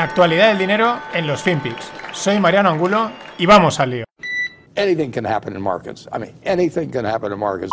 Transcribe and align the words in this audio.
La 0.00 0.04
actualidad 0.04 0.48
del 0.48 0.56
dinero 0.56 0.98
en 1.12 1.26
los 1.26 1.42
FinPix. 1.42 1.90
Soy 2.14 2.40
Mariano 2.40 2.70
Angulo 2.70 3.12
y 3.36 3.44
vamos 3.44 3.78
al 3.80 3.90
lío. 3.90 4.04
Anything 4.74 5.10
can 5.10 5.26
happen 5.26 5.54
in 5.54 5.60
markets. 5.60 6.08
I 6.10 6.16
mean, 6.16 6.32
anything 6.42 6.90
can 6.90 7.04
happen 7.04 7.30
in 7.30 7.38
markets. 7.38 7.70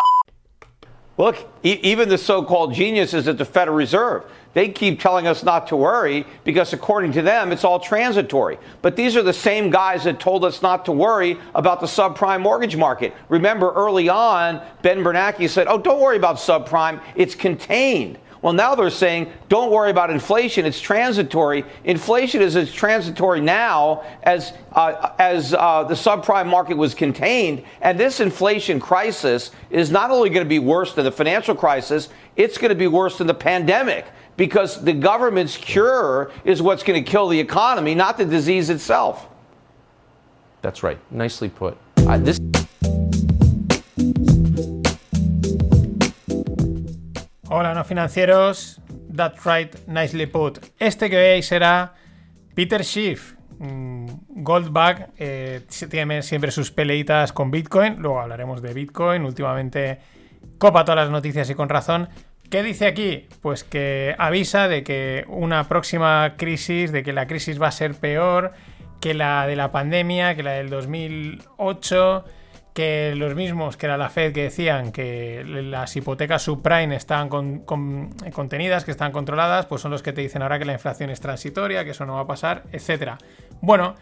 Look, 1.18 1.38
e- 1.64 1.80
even 1.84 2.10
the 2.10 2.18
so 2.18 2.44
called 2.44 2.74
geniuses 2.74 3.30
at 3.30 3.38
the 3.38 3.46
Federal 3.46 3.78
Reserve, 3.78 4.24
they 4.54 4.68
keep 4.68 5.00
telling 5.00 5.26
us 5.26 5.42
not 5.42 5.68
to 5.68 5.78
worry 5.78 6.26
because, 6.44 6.74
according 6.74 7.14
to 7.14 7.22
them, 7.22 7.54
it's 7.54 7.64
all 7.64 7.80
transitory. 7.80 8.58
But 8.82 8.98
these 8.98 9.16
are 9.16 9.24
the 9.24 9.32
same 9.32 9.70
guys 9.70 10.04
that 10.04 10.20
told 10.20 10.44
us 10.44 10.62
not 10.62 10.84
to 10.84 10.92
worry 10.92 11.38
about 11.56 11.80
the 11.80 11.88
subprime 11.88 12.42
mortgage 12.42 12.76
market. 12.76 13.14
Remember, 13.30 13.72
early 13.72 14.10
on, 14.10 14.62
Ben 14.82 15.02
Bernanke 15.02 15.50
said, 15.50 15.68
Oh, 15.70 15.78
don't 15.78 16.02
worry 16.02 16.18
about 16.18 16.36
subprime, 16.36 17.00
it's 17.16 17.36
contained. 17.36 18.20
Well, 18.48 18.54
now 18.54 18.76
they're 18.76 18.90
saying, 18.90 19.30
don't 19.50 19.74
worry 19.74 19.92
about 19.92 20.10
inflation, 20.10 20.66
it's 20.66 20.80
transitory. 20.80 21.66
Inflation 21.84 22.42
is 22.42 22.56
as 22.56 22.72
transitory 22.72 23.42
now 23.42 24.06
as, 24.24 24.54
uh, 24.72 25.12
as 25.20 25.54
uh, 25.54 25.84
the 25.84 25.96
subprime 25.96 26.48
market 26.48 26.78
was 26.78 26.96
contained. 26.96 27.66
And 27.82 28.00
this 28.00 28.22
inflation 28.22 28.80
crisis 28.80 29.52
is 29.70 29.92
not 29.92 30.12
only 30.12 30.30
going 30.30 30.46
to 30.46 30.50
be 30.50 30.60
worse 30.60 30.94
than 30.94 31.04
the 31.04 31.12
financial 31.12 31.56
crisis, 31.56 32.08
it's 32.38 32.58
going 32.58 32.70
to 32.70 32.76
be 32.76 32.88
worse 32.88 33.18
than 33.18 33.28
the 33.28 33.34
pandemic 33.34 34.06
because 34.38 34.82
the 34.82 34.94
government's 34.94 35.58
cure 35.58 36.32
is 36.46 36.62
what's 36.62 36.84
going 36.84 37.04
to 37.04 37.12
kill 37.12 37.28
the 37.28 37.42
economy, 37.42 37.96
not 37.96 38.18
the 38.18 38.24
disease 38.24 38.70
itself. 38.70 39.28
That's 40.62 40.84
right. 40.84 41.00
Nicely 41.12 41.50
put. 41.50 41.78
This. 41.98 42.40
Hola, 47.50 47.74
no 47.74 47.86
financieros. 47.86 48.82
That's 49.16 49.46
right, 49.46 49.74
nicely 49.88 50.26
put. 50.26 50.60
Este 50.80 51.10
que 51.10 51.16
veis 51.16 51.48
será 51.48 51.94
Peter 52.54 52.84
Schiff. 52.84 53.36
mm, 53.60 54.06
Goldback 54.44 55.12
eh, 55.18 55.62
tiene 55.90 56.24
siempre 56.24 56.52
sus 56.52 56.72
peleitas 56.72 57.32
con 57.32 57.50
Bitcoin. 57.50 57.96
Luego 58.00 58.20
hablaremos 58.20 58.62
de 58.62 58.74
Bitcoin. 58.74 59.24
Últimamente 59.24 60.00
copa 60.58 60.84
todas 60.84 60.98
las 60.98 61.10
noticias 61.10 61.50
y 61.50 61.56
con 61.56 61.70
razón. 61.70 62.10
¿Qué 62.50 62.64
dice 62.64 62.86
aquí? 62.86 63.28
Pues 63.42 63.64
que 63.64 64.14
avisa 64.20 64.68
de 64.68 64.84
que 64.84 65.24
una 65.30 65.70
próxima 65.70 66.36
crisis, 66.38 66.92
de 66.92 67.02
que 67.02 67.14
la 67.14 67.28
crisis 67.28 67.62
va 67.62 67.68
a 67.68 67.72
ser 67.72 67.96
peor 67.96 68.52
que 69.00 69.14
la 69.14 69.48
de 69.48 69.56
la 69.56 69.72
pandemia, 69.72 70.36
que 70.36 70.44
la 70.44 70.52
del 70.52 70.70
2008, 70.70 72.26
que 72.78 73.16
los 73.16 73.34
mismos 73.34 73.76
que 73.76 73.88
era 73.88 73.98
la 73.98 74.08
Fed 74.08 74.34
que 74.34 74.44
decían 74.44 74.92
que 74.92 75.44
las 75.44 75.96
hipotecas 75.96 76.44
subprime 76.44 77.00
con- 77.28 77.62
contenidas, 78.32 78.86
que 78.86 78.92
están 78.92 79.12
controladas, 79.12 79.66
pues 79.66 79.82
son 79.82 79.90
los 79.90 80.04
que 80.04 80.14
te 80.14 80.22
dicen 80.22 80.44
ahora 80.44 80.60
que 80.60 80.66
la 80.66 80.74
inflación 80.74 81.10
es 81.10 81.20
transitoria, 81.20 81.84
que 81.84 81.90
eso 81.90 82.06
no 82.06 82.14
va 82.14 82.20
a 82.22 82.28
pasar, 82.28 82.66
etcétera. 82.72 83.18
Bueno, 83.62 83.96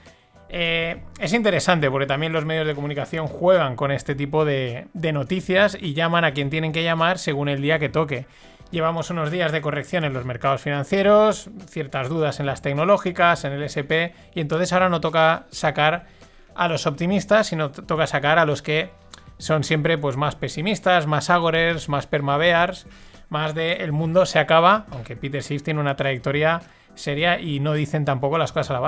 eh, 0.50 0.98
es 1.22 1.31
interesante 1.31 1.90
porque 1.90 2.06
también 2.06 2.34
los 2.34 2.44
medios 2.44 2.68
de 2.68 2.76
comunicación 2.76 3.28
juegan 3.28 3.78
con 3.78 3.94
este 3.94 4.14
tipo 4.14 4.44
de 4.44 4.88
noticias 4.94 5.78
y 5.80 5.94
llaman 5.94 6.26
a 6.26 6.34
quien 6.34 6.50
tienen 6.50 6.73
que 6.73 6.84
llamar 6.84 7.18
según 7.18 7.48
el 7.48 7.62
día 7.62 7.80
que 7.80 7.88
toque. 7.88 8.26
Llevamos 8.72 9.09
unos 9.09 9.31
días 9.31 9.53
de 9.53 9.62
corrección 9.62 10.03
en 10.03 10.12
los 10.12 10.26
mercados 10.26 10.59
financieros, 10.59 11.50
ciertas 11.70 12.09
dudas 12.09 12.42
en 12.42 12.46
las 12.46 12.62
tecnológicas, 12.62 13.46
en 13.46 13.53
el 13.53 13.64
SP, 13.64 14.12
y 14.34 14.42
entonces 14.42 14.73
ahora 14.73 14.90
no 14.90 15.00
toca 15.00 15.46
sacar 15.50 16.08
a 16.56 16.67
los 16.67 16.88
optimistas, 16.88 17.48
sino 17.48 17.72
toca 17.72 18.08
sacar 18.08 18.39
a 18.39 18.45
los 18.45 18.61
que 18.61 18.89
son 19.38 19.64
siempre 19.64 19.98
pues, 19.98 20.17
más 20.17 20.36
pesimistas, 20.36 21.08
más 21.08 21.30
agorers, 21.30 21.89
más 21.89 22.08
permabears, 22.08 22.88
más 23.30 23.53
de 23.53 23.73
el 23.73 23.92
mundo 23.92 24.25
se 24.25 24.39
acaba, 24.39 24.86
aunque 24.92 25.16
Peter 25.16 25.44
Schiff 25.44 25.64
tiene 25.64 25.80
una 25.80 25.95
trayectoria 25.95 26.62
seria 26.95 27.39
y 27.39 27.59
no 27.59 27.73
dicen 27.73 28.06
tampoco 28.06 28.38
las 28.38 28.52
cosas 28.52 28.81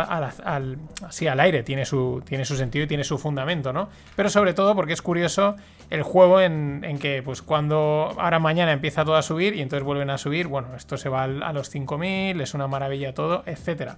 al, 0.43 0.77
así 1.05 1.27
al 1.27 1.39
aire, 1.39 1.63
tiene 1.63 1.85
su, 1.85 2.23
tiene 2.25 2.45
su 2.45 2.55
sentido 2.55 2.85
y 2.85 2.87
tiene 2.87 3.03
su 3.03 3.17
fundamento, 3.17 3.73
¿no? 3.73 3.89
Pero 4.15 4.29
sobre 4.29 4.53
todo 4.53 4.75
porque 4.75 4.93
es 4.93 5.01
curioso 5.01 5.55
el 5.89 6.03
juego 6.03 6.41
en, 6.41 6.83
en 6.83 6.99
que 6.99 7.21
pues 7.21 7.41
cuando 7.41 8.15
ahora 8.17 8.39
mañana 8.39 8.71
empieza 8.71 9.05
todo 9.05 9.15
a 9.15 9.21
subir 9.21 9.55
y 9.55 9.61
entonces 9.61 9.83
vuelven 9.83 10.09
a 10.09 10.17
subir, 10.17 10.47
bueno, 10.47 10.75
esto 10.75 10.97
se 10.97 11.09
va 11.09 11.23
a 11.23 11.53
los 11.53 11.73
5.000, 11.73 12.41
es 12.41 12.53
una 12.53 12.67
maravilla 12.67 13.13
todo, 13.13 13.43
etcétera. 13.45 13.97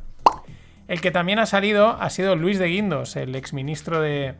El 0.89 1.01
que 1.01 1.11
también 1.11 1.37
ha 1.37 1.45
salido 1.45 1.97
ha 2.01 2.09
sido 2.09 2.35
Luis 2.35 2.57
de 2.57 2.65
Guindos, 2.65 3.15
el 3.15 3.35
exministro 3.35 4.01
de, 4.01 4.33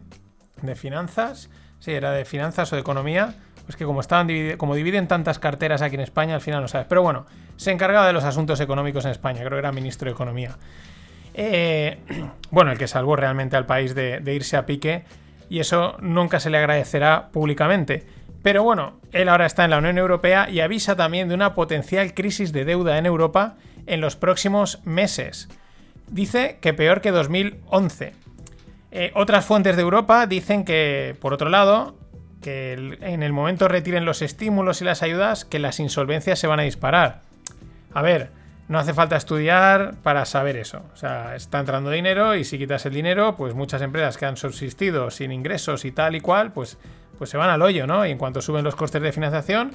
de 0.63 0.75
Finanzas. 0.75 1.47
Sí, 1.79 1.91
era 1.91 2.11
de 2.11 2.25
Finanzas 2.25 2.73
o 2.73 2.75
de 2.75 2.81
Economía. 2.81 3.35
Pues 3.67 3.75
que 3.75 3.85
como, 3.85 4.01
estaban 4.01 4.27
como 4.57 4.73
dividen 4.73 5.07
tantas 5.07 5.37
carteras 5.37 5.83
aquí 5.83 5.93
en 5.93 6.01
España, 6.01 6.33
al 6.33 6.41
final 6.41 6.61
no 6.61 6.67
sabes. 6.67 6.87
Pero 6.89 7.03
bueno, 7.03 7.27
se 7.55 7.69
encargaba 7.69 8.07
de 8.07 8.13
los 8.13 8.23
asuntos 8.23 8.59
económicos 8.61 9.05
en 9.05 9.11
España. 9.11 9.41
Creo 9.41 9.51
que 9.51 9.59
era 9.59 9.71
ministro 9.71 10.07
de 10.07 10.13
Economía. 10.13 10.57
Eh, 11.35 11.99
bueno, 12.49 12.71
el 12.71 12.79
que 12.79 12.87
salvó 12.87 13.15
realmente 13.15 13.55
al 13.55 13.67
país 13.67 13.93
de, 13.93 14.19
de 14.19 14.33
irse 14.33 14.57
a 14.57 14.65
pique. 14.65 15.03
Y 15.51 15.59
eso 15.59 15.97
nunca 15.99 16.39
se 16.39 16.49
le 16.49 16.57
agradecerá 16.57 17.29
públicamente. 17.31 18.07
Pero 18.41 18.63
bueno, 18.63 18.99
él 19.11 19.29
ahora 19.29 19.45
está 19.45 19.65
en 19.65 19.69
la 19.69 19.77
Unión 19.77 19.99
Europea 19.99 20.49
y 20.49 20.61
avisa 20.61 20.95
también 20.95 21.27
de 21.27 21.35
una 21.35 21.53
potencial 21.53 22.15
crisis 22.15 22.51
de 22.53 22.65
deuda 22.65 22.97
en 22.97 23.05
Europa 23.05 23.55
en 23.85 24.01
los 24.01 24.15
próximos 24.15 24.79
meses. 24.83 25.47
Dice 26.09 26.57
que 26.61 26.73
peor 26.73 27.01
que 27.01 27.11
2011. 27.11 28.13
Eh, 28.91 29.11
otras 29.13 29.45
fuentes 29.45 29.75
de 29.75 29.83
Europa 29.83 30.25
dicen 30.25 30.65
que, 30.65 31.15
por 31.21 31.33
otro 31.33 31.49
lado, 31.49 31.95
que 32.41 32.97
en 33.01 33.23
el 33.23 33.33
momento 33.33 33.67
retiren 33.67 34.05
los 34.05 34.21
estímulos 34.21 34.81
y 34.81 34.85
las 34.85 35.03
ayudas, 35.03 35.45
que 35.45 35.59
las 35.59 35.79
insolvencias 35.79 36.39
se 36.39 36.47
van 36.47 36.59
a 36.59 36.63
disparar. 36.63 37.21
A 37.93 38.01
ver, 38.01 38.31
no 38.67 38.79
hace 38.79 38.93
falta 38.93 39.15
estudiar 39.15 39.95
para 40.03 40.25
saber 40.25 40.55
eso. 40.55 40.83
O 40.93 40.95
sea, 40.95 41.35
está 41.35 41.59
entrando 41.59 41.89
dinero 41.89 42.35
y 42.35 42.43
si 42.43 42.57
quitas 42.57 42.85
el 42.85 42.93
dinero, 42.93 43.35
pues 43.35 43.53
muchas 43.53 43.81
empresas 43.81 44.17
que 44.17 44.25
han 44.25 44.37
subsistido 44.37 45.09
sin 45.11 45.31
ingresos 45.31 45.85
y 45.85 45.91
tal 45.91 46.15
y 46.15 46.21
cual, 46.21 46.53
pues, 46.53 46.77
pues 47.17 47.29
se 47.29 47.37
van 47.37 47.49
al 47.49 47.61
hoyo, 47.61 47.87
¿no? 47.87 48.05
Y 48.05 48.11
en 48.11 48.17
cuanto 48.17 48.41
suben 48.41 48.63
los 48.63 48.75
costes 48.75 49.01
de 49.01 49.11
financiación, 49.11 49.71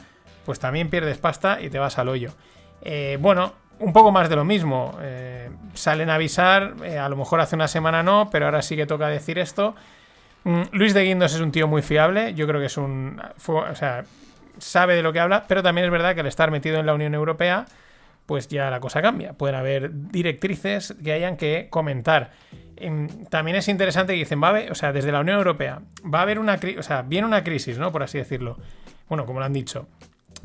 pues 0.46 0.58
también 0.58 0.90
pierdes 0.90 1.18
pasta 1.18 1.60
y 1.60 1.70
te 1.70 1.78
vas 1.78 1.98
al 1.98 2.08
hoyo. 2.08 2.32
Eh, 2.82 3.18
bueno, 3.20 3.54
un 3.78 3.92
poco 3.92 4.12
más 4.12 4.28
de 4.28 4.36
lo 4.36 4.44
mismo. 4.44 4.96
Eh, 5.00 5.50
salen 5.74 6.10
a 6.10 6.14
avisar, 6.14 6.74
eh, 6.84 6.98
a 6.98 7.08
lo 7.08 7.16
mejor 7.16 7.40
hace 7.40 7.56
una 7.56 7.68
semana 7.68 8.02
no, 8.02 8.28
pero 8.30 8.46
ahora 8.46 8.62
sí 8.62 8.76
que 8.76 8.86
toca 8.86 9.08
decir 9.08 9.38
esto. 9.38 9.74
Mm, 10.44 10.62
Luis 10.72 10.94
de 10.94 11.04
Guindos 11.04 11.34
es 11.34 11.40
un 11.40 11.52
tío 11.52 11.66
muy 11.66 11.82
fiable, 11.82 12.34
yo 12.34 12.46
creo 12.46 12.60
que 12.60 12.66
es 12.66 12.76
un... 12.76 13.20
o 13.46 13.74
sea, 13.74 14.04
sabe 14.58 14.94
de 14.94 15.02
lo 15.02 15.12
que 15.12 15.20
habla, 15.20 15.44
pero 15.48 15.62
también 15.62 15.86
es 15.86 15.90
verdad 15.90 16.14
que 16.14 16.20
al 16.20 16.26
estar 16.26 16.50
metido 16.50 16.78
en 16.78 16.86
la 16.86 16.94
Unión 16.94 17.14
Europea, 17.14 17.66
pues 18.26 18.48
ya 18.48 18.70
la 18.70 18.80
cosa 18.80 19.02
cambia. 19.02 19.32
Pueden 19.32 19.56
haber 19.56 19.90
directrices 19.92 20.94
que 21.02 21.12
hayan 21.12 21.36
que 21.36 21.68
comentar. 21.70 22.30
Em, 22.76 23.08
También 23.26 23.56
es 23.56 23.68
interesante 23.68 24.14
que 24.14 24.20
dicen, 24.20 24.42
va 24.42 24.50
a 24.50 24.72
o 24.72 24.74
sea, 24.74 24.92
desde 24.92 25.12
la 25.12 25.20
Unión 25.20 25.38
Europea, 25.38 25.80
va 26.02 26.20
a 26.20 26.22
haber 26.22 26.38
una 26.38 26.58
crisis, 26.58 26.80
o 26.80 26.82
sea, 26.82 27.02
viene 27.02 27.26
una 27.26 27.44
crisis, 27.44 27.78
¿no? 27.78 27.92
Por 27.92 28.02
así 28.02 28.18
decirlo. 28.18 28.58
Bueno, 29.08 29.26
como 29.26 29.40
lo 29.40 29.44
han 29.44 29.52
dicho. 29.52 29.88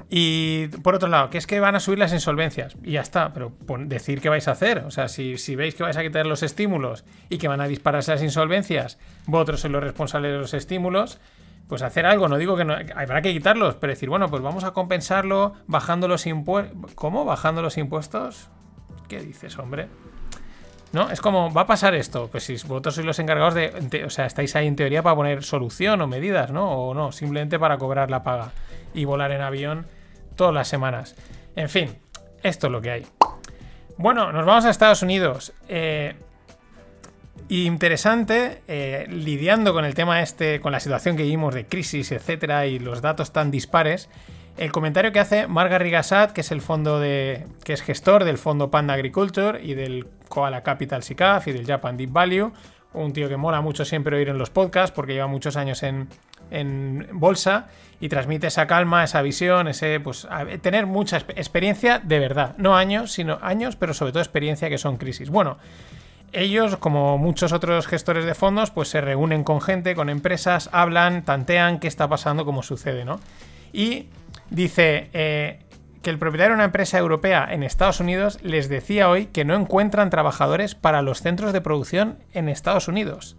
Y 0.09 0.67
por 0.83 0.95
otro 0.95 1.09
lado, 1.09 1.29
que 1.29 1.37
es 1.37 1.47
que 1.47 1.59
van 1.59 1.75
a 1.75 1.79
subir 1.79 1.99
las 1.99 2.13
insolvencias. 2.13 2.75
Y 2.83 2.91
ya 2.93 3.01
está, 3.01 3.33
pero 3.33 3.51
decir 3.85 4.21
qué 4.21 4.29
vais 4.29 4.47
a 4.47 4.51
hacer. 4.51 4.79
O 4.79 4.91
sea, 4.91 5.07
si, 5.07 5.37
si 5.37 5.55
veis 5.55 5.75
que 5.75 5.83
vais 5.83 5.97
a 5.97 6.01
quitar 6.01 6.25
los 6.25 6.43
estímulos 6.43 7.03
y 7.29 7.37
que 7.37 7.47
van 7.47 7.61
a 7.61 7.67
dispararse 7.67 8.11
las 8.11 8.23
insolvencias, 8.23 8.97
vosotros 9.25 9.61
sois 9.61 9.71
los 9.71 9.83
responsables 9.83 10.31
de 10.31 10.37
los 10.39 10.53
estímulos, 10.53 11.19
pues 11.67 11.83
hacer 11.83 12.05
algo. 12.05 12.27
No 12.27 12.37
digo 12.37 12.57
que 12.57 12.65
no, 12.65 12.75
habrá 12.95 13.21
que 13.21 13.31
quitarlos, 13.31 13.75
pero 13.75 13.91
decir, 13.91 14.09
bueno, 14.09 14.29
pues 14.29 14.41
vamos 14.41 14.63
a 14.63 14.71
compensarlo 14.71 15.53
bajando 15.67 16.07
los 16.07 16.25
impuestos. 16.25 16.93
¿Cómo? 16.95 17.25
¿Bajando 17.25 17.61
los 17.61 17.77
impuestos? 17.77 18.49
¿Qué 19.07 19.21
dices, 19.21 19.57
hombre? 19.59 19.87
¿No? 20.91 21.11
Es 21.11 21.21
como, 21.21 21.53
va 21.53 21.61
a 21.61 21.67
pasar 21.67 21.93
esto. 21.93 22.29
Pues 22.31 22.43
si 22.45 22.53
vosotros 22.53 22.95
sois 22.95 23.05
los 23.05 23.19
encargados 23.19 23.53
de, 23.53 24.03
O 24.05 24.09
sea, 24.09 24.25
estáis 24.25 24.55
ahí 24.55 24.67
en 24.67 24.75
teoría 24.75 25.03
para 25.03 25.15
poner 25.15 25.43
solución 25.43 26.01
o 26.01 26.07
medidas, 26.07 26.51
¿no? 26.51 26.71
O 26.71 26.93
no, 26.93 27.11
simplemente 27.11 27.59
para 27.59 27.77
cobrar 27.77 28.09
la 28.09 28.23
paga 28.23 28.51
y 28.93 29.05
volar 29.05 29.31
en 29.31 29.41
avión 29.41 29.85
todas 30.35 30.53
las 30.53 30.67
semanas. 30.67 31.15
En 31.55 31.69
fin, 31.69 31.97
esto 32.41 32.67
es 32.67 32.71
lo 32.71 32.81
que 32.81 32.91
hay. 32.91 33.05
Bueno, 33.97 34.31
nos 34.31 34.45
vamos 34.45 34.65
a 34.65 34.69
Estados 34.69 35.01
Unidos. 35.01 35.53
Eh, 35.67 36.15
interesante, 37.49 38.61
eh, 38.67 39.05
lidiando 39.09 39.73
con 39.73 39.85
el 39.85 39.93
tema 39.93 40.21
este, 40.21 40.61
con 40.61 40.71
la 40.71 40.79
situación 40.79 41.17
que 41.17 41.23
vivimos 41.23 41.53
de 41.53 41.65
crisis, 41.65 42.11
etcétera, 42.11 42.65
y 42.65 42.79
los 42.79 43.01
datos 43.01 43.33
tan 43.33 43.51
dispares. 43.51 44.09
El 44.59 44.73
comentario 44.73 45.13
que 45.13 45.21
hace 45.21 45.47
Marga 45.47 45.77
Rigasat, 45.77 46.33
que 46.33 46.41
es 46.41 46.51
el 46.51 46.59
fondo 46.59 46.99
de. 46.99 47.47
que 47.63 47.71
es 47.71 47.81
gestor 47.81 48.25
del 48.25 48.37
fondo 48.37 48.69
Panda 48.69 48.93
Agriculture 48.93 49.63
y 49.63 49.73
del 49.73 50.05
Koala 50.27 50.63
Capital 50.63 51.01
SICAF 51.01 51.47
y 51.47 51.53
del 51.53 51.65
Japan 51.65 51.95
Deep 51.95 52.11
Value. 52.11 52.51
Un 52.91 53.13
tío 53.13 53.29
que 53.29 53.37
mola 53.37 53.61
mucho 53.61 53.85
siempre 53.85 54.17
oír 54.17 54.27
en 54.27 54.37
los 54.37 54.49
podcasts 54.49 54.91
porque 54.93 55.13
lleva 55.13 55.27
muchos 55.27 55.55
años 55.55 55.81
en, 55.83 56.09
en 56.51 57.07
bolsa 57.13 57.67
y 58.01 58.09
transmite 58.09 58.47
esa 58.47 58.67
calma, 58.67 59.05
esa 59.05 59.21
visión, 59.21 59.69
ese 59.69 60.01
pues 60.01 60.27
tener 60.61 60.87
mucha 60.87 61.21
exp- 61.21 61.37
experiencia 61.37 61.99
de 61.99 62.19
verdad, 62.19 62.55
no 62.57 62.75
años, 62.75 63.13
sino 63.13 63.39
años, 63.41 63.77
pero 63.77 63.93
sobre 63.93 64.11
todo 64.11 64.21
experiencia 64.21 64.67
que 64.67 64.77
son 64.77 64.97
crisis. 64.97 65.29
Bueno, 65.29 65.57
ellos, 66.33 66.75
como 66.75 67.17
muchos 67.17 67.53
otros 67.53 67.87
gestores 67.87 68.25
de 68.25 68.35
fondos, 68.35 68.71
pues 68.71 68.89
se 68.89 68.99
reúnen 68.99 69.45
con 69.45 69.61
gente, 69.61 69.95
con 69.95 70.09
empresas, 70.09 70.69
hablan, 70.73 71.23
tantean 71.23 71.79
qué 71.79 71.87
está 71.87 72.09
pasando, 72.09 72.43
cómo 72.43 72.61
sucede, 72.61 73.05
¿no? 73.05 73.21
Y 73.71 74.07
dice, 74.49 75.09
eh, 75.13 75.59
que 76.01 76.09
el 76.09 76.17
propietario 76.19 76.51
de 76.51 76.55
una 76.55 76.65
empresa 76.65 76.97
europea 76.97 77.47
en 77.51 77.63
Estados 77.63 77.99
Unidos 77.99 78.39
les 78.41 78.69
decía 78.69 79.09
hoy 79.09 79.25
que 79.27 79.45
no 79.45 79.55
encuentran 79.55 80.09
trabajadores 80.09 80.75
para 80.75 81.01
los 81.01 81.21
centros 81.21 81.51
de 81.53 81.61
producción 81.61 82.19
en 82.33 82.47
Estados 82.49 82.87
Unidos. 82.87 83.35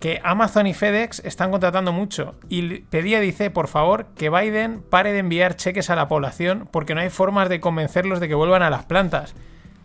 Que 0.00 0.20
Amazon 0.22 0.66
y 0.66 0.74
FedEx 0.74 1.20
están 1.24 1.50
contratando 1.50 1.92
mucho 1.92 2.34
y 2.48 2.80
pedía, 2.80 3.20
dice, 3.20 3.50
por 3.50 3.68
favor, 3.68 4.06
que 4.16 4.28
Biden 4.30 4.82
pare 4.82 5.12
de 5.12 5.18
enviar 5.20 5.56
cheques 5.56 5.88
a 5.90 5.96
la 5.96 6.08
población 6.08 6.68
porque 6.70 6.94
no 6.94 7.00
hay 7.00 7.10
formas 7.10 7.48
de 7.48 7.60
convencerlos 7.60 8.20
de 8.20 8.28
que 8.28 8.34
vuelvan 8.34 8.62
a 8.62 8.70
las 8.70 8.84
plantas. 8.84 9.34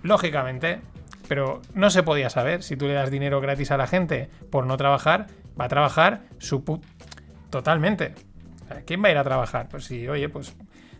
Lógicamente, 0.03 0.81
pero 1.27 1.61
no 1.73 1.89
se 1.89 2.03
podía 2.03 2.29
saber. 2.29 2.63
Si 2.63 2.75
tú 2.75 2.87
le 2.87 2.93
das 2.93 3.11
dinero 3.11 3.39
gratis 3.41 3.71
a 3.71 3.77
la 3.77 3.87
gente 3.87 4.29
por 4.51 4.65
no 4.65 4.77
trabajar, 4.77 5.27
va 5.59 5.65
a 5.65 5.69
trabajar 5.69 6.21
su 6.37 6.63
pu- 6.65 6.81
Totalmente. 7.49 8.13
¿Quién 8.85 9.03
va 9.03 9.07
a 9.07 9.11
ir 9.11 9.17
a 9.17 9.23
trabajar? 9.23 9.67
Pues 9.69 9.85
sí, 9.85 10.07
oye, 10.07 10.29
pues 10.29 10.55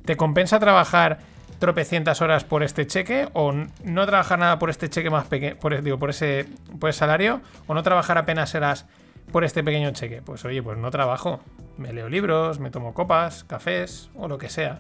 ¿te 0.06 0.18
compensa 0.18 0.60
trabajar 0.60 1.20
tropecientas 1.60 2.22
horas 2.22 2.44
por 2.44 2.64
este 2.64 2.88
cheque 2.88 3.28
o 3.34 3.52
no 3.52 4.06
trabajar 4.06 4.40
nada 4.40 4.60
por 4.60 4.70
este 4.70 4.90
cheque 4.90 5.10
más 5.10 5.28
pequeño, 5.28 5.58
por, 5.58 5.82
digo, 5.82 6.00
por 6.00 6.10
ese, 6.10 6.48
por 6.80 6.94
salario 6.94 7.42
o 7.68 7.74
no 7.74 7.84
trabajar 7.84 8.18
apenas 8.18 8.56
horas 8.56 8.86
por 9.32 9.44
este 9.44 9.64
pequeño 9.64 9.92
cheque? 9.92 10.22
Pues 10.22 10.46
oye, 10.46 10.64
pues 10.64 10.78
no 10.78 10.90
trabajo. 10.92 11.42
Me 11.78 11.94
leo 11.94 12.10
libros, 12.10 12.60
me 12.60 12.72
tomo 12.72 12.94
copas, 12.94 13.44
cafés 13.44 14.10
o 14.16 14.28
lo 14.28 14.38
que 14.38 14.50
sea. 14.50 14.80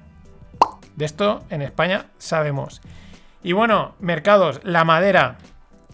De 0.95 1.05
esto 1.05 1.43
en 1.49 1.61
España 1.61 2.07
sabemos. 2.17 2.81
Y 3.41 3.53
bueno, 3.53 3.95
mercados, 3.99 4.59
la 4.63 4.83
madera. 4.83 5.37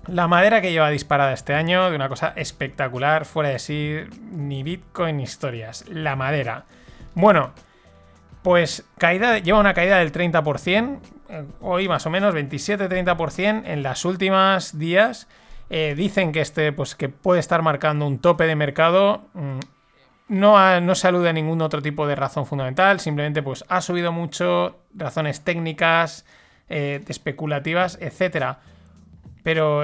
La 0.07 0.27
madera 0.27 0.61
que 0.61 0.71
lleva 0.71 0.89
disparada 0.89 1.33
este 1.33 1.53
año, 1.53 1.89
de 1.89 1.95
una 1.95 2.09
cosa 2.09 2.33
espectacular, 2.35 3.25
fuera 3.25 3.49
de 3.49 3.59
sí, 3.59 3.97
ni 4.31 4.63
Bitcoin 4.63 5.17
ni 5.17 5.23
historias. 5.23 5.85
La 5.89 6.15
madera. 6.15 6.65
Bueno, 7.15 7.53
pues 8.43 8.85
caída, 8.97 9.39
lleva 9.39 9.59
una 9.59 9.73
caída 9.73 9.97
del 9.97 10.11
30%, 10.11 10.99
eh, 11.29 11.45
hoy 11.61 11.87
más 11.87 12.05
o 12.05 12.09
menos 12.09 12.35
27-30% 12.35 13.63
en 13.65 13.81
las 13.81 14.05
últimas 14.05 14.77
días. 14.77 15.27
Eh, 15.69 15.95
dicen 15.97 16.31
que 16.31 16.41
este, 16.41 16.71
pues 16.73 16.93
que 16.93 17.09
puede 17.09 17.39
estar 17.39 17.61
marcando 17.61 18.05
un 18.05 18.19
tope 18.19 18.45
de 18.45 18.55
mercado. 18.55 19.29
Mm, 19.33 19.59
no, 20.27 20.81
no 20.81 20.95
se 20.95 21.07
alude 21.07 21.29
a 21.29 21.33
ningún 21.33 21.61
otro 21.61 21.81
tipo 21.81 22.05
de 22.05 22.15
razón 22.15 22.45
fundamental, 22.45 22.99
simplemente 22.99 23.41
pues 23.41 23.63
ha 23.69 23.81
subido 23.81 24.11
mucho, 24.11 24.79
razones 24.93 25.43
técnicas, 25.43 26.25
eh, 26.67 27.03
especulativas, 27.07 27.97
etcétera. 28.01 28.59
Pero 29.43 29.83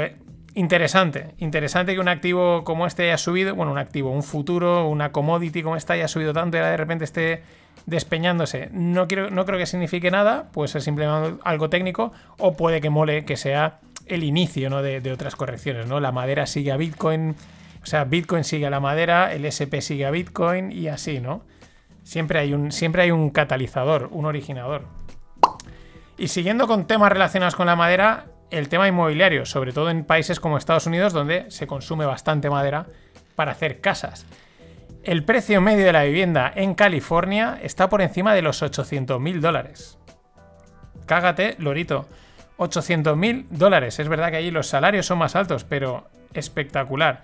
interesante, 0.55 1.33
interesante 1.37 1.93
que 1.93 1.99
un 1.99 2.07
activo 2.07 2.63
como 2.63 2.87
este 2.87 3.03
haya 3.03 3.17
subido, 3.17 3.55
bueno, 3.55 3.71
un 3.71 3.77
activo, 3.77 4.11
un 4.11 4.23
futuro, 4.23 4.87
una 4.87 5.11
commodity 5.11 5.63
como 5.63 5.75
esta 5.75 5.93
haya 5.93 6.07
subido 6.07 6.33
tanto 6.33 6.57
y 6.57 6.59
ahora 6.59 6.71
de 6.71 6.77
repente 6.77 7.05
esté 7.05 7.43
despeñándose. 7.85 8.69
No, 8.71 9.07
quiero, 9.07 9.29
no 9.31 9.45
creo 9.45 9.57
que 9.57 9.65
signifique 9.65 10.11
nada, 10.11 10.49
puede 10.51 10.67
ser 10.67 10.81
simplemente 10.81 11.39
algo 11.43 11.69
técnico 11.69 12.11
o 12.37 12.55
puede 12.55 12.81
que 12.81 12.89
mole 12.89 13.25
que 13.25 13.37
sea 13.37 13.79
el 14.05 14.23
inicio 14.23 14.69
¿no? 14.69 14.81
de, 14.81 15.01
de 15.01 15.11
otras 15.11 15.35
correcciones. 15.35 15.87
¿no? 15.87 15.99
La 15.99 16.11
madera 16.11 16.45
sigue 16.45 16.71
a 16.71 16.77
Bitcoin, 16.77 17.35
o 17.81 17.85
sea, 17.85 18.03
Bitcoin 18.03 18.43
sigue 18.43 18.67
a 18.67 18.69
la 18.69 18.79
madera, 18.79 19.33
el 19.33 19.45
SP 19.45 19.81
sigue 19.81 20.05
a 20.05 20.11
Bitcoin 20.11 20.71
y 20.71 20.87
así, 20.87 21.19
¿no? 21.19 21.43
Siempre 22.03 22.39
hay 22.39 22.53
un, 22.53 22.71
siempre 22.71 23.03
hay 23.03 23.11
un 23.11 23.29
catalizador, 23.29 24.09
un 24.11 24.25
originador. 24.25 24.85
Y 26.17 26.27
siguiendo 26.27 26.67
con 26.67 26.85
temas 26.85 27.11
relacionados 27.11 27.55
con 27.55 27.65
la 27.65 27.75
madera, 27.75 28.25
el 28.51 28.69
tema 28.69 28.87
inmobiliario, 28.87 29.45
sobre 29.45 29.73
todo 29.73 29.89
en 29.89 30.03
países 30.03 30.39
como 30.39 30.57
Estados 30.57 30.85
Unidos, 30.85 31.13
donde 31.13 31.49
se 31.49 31.67
consume 31.67 32.05
bastante 32.05 32.49
madera 32.49 32.85
para 33.35 33.53
hacer 33.53 33.81
casas. 33.81 34.25
El 35.03 35.23
precio 35.23 35.61
medio 35.61 35.85
de 35.85 35.93
la 35.93 36.03
vivienda 36.03 36.51
en 36.55 36.75
California 36.75 37.57
está 37.63 37.89
por 37.89 38.01
encima 38.01 38.35
de 38.35 38.43
los 38.43 38.61
800 38.61 39.19
mil 39.19 39.41
dólares. 39.41 39.97
Cágate, 41.07 41.55
Lorito. 41.57 42.07
800 42.57 43.17
mil 43.17 43.47
dólares. 43.49 43.97
Es 43.99 44.07
verdad 44.07 44.29
que 44.29 44.37
allí 44.37 44.51
los 44.51 44.67
salarios 44.67 45.07
son 45.07 45.17
más 45.17 45.35
altos, 45.35 45.63
pero 45.63 46.07
espectacular. 46.33 47.23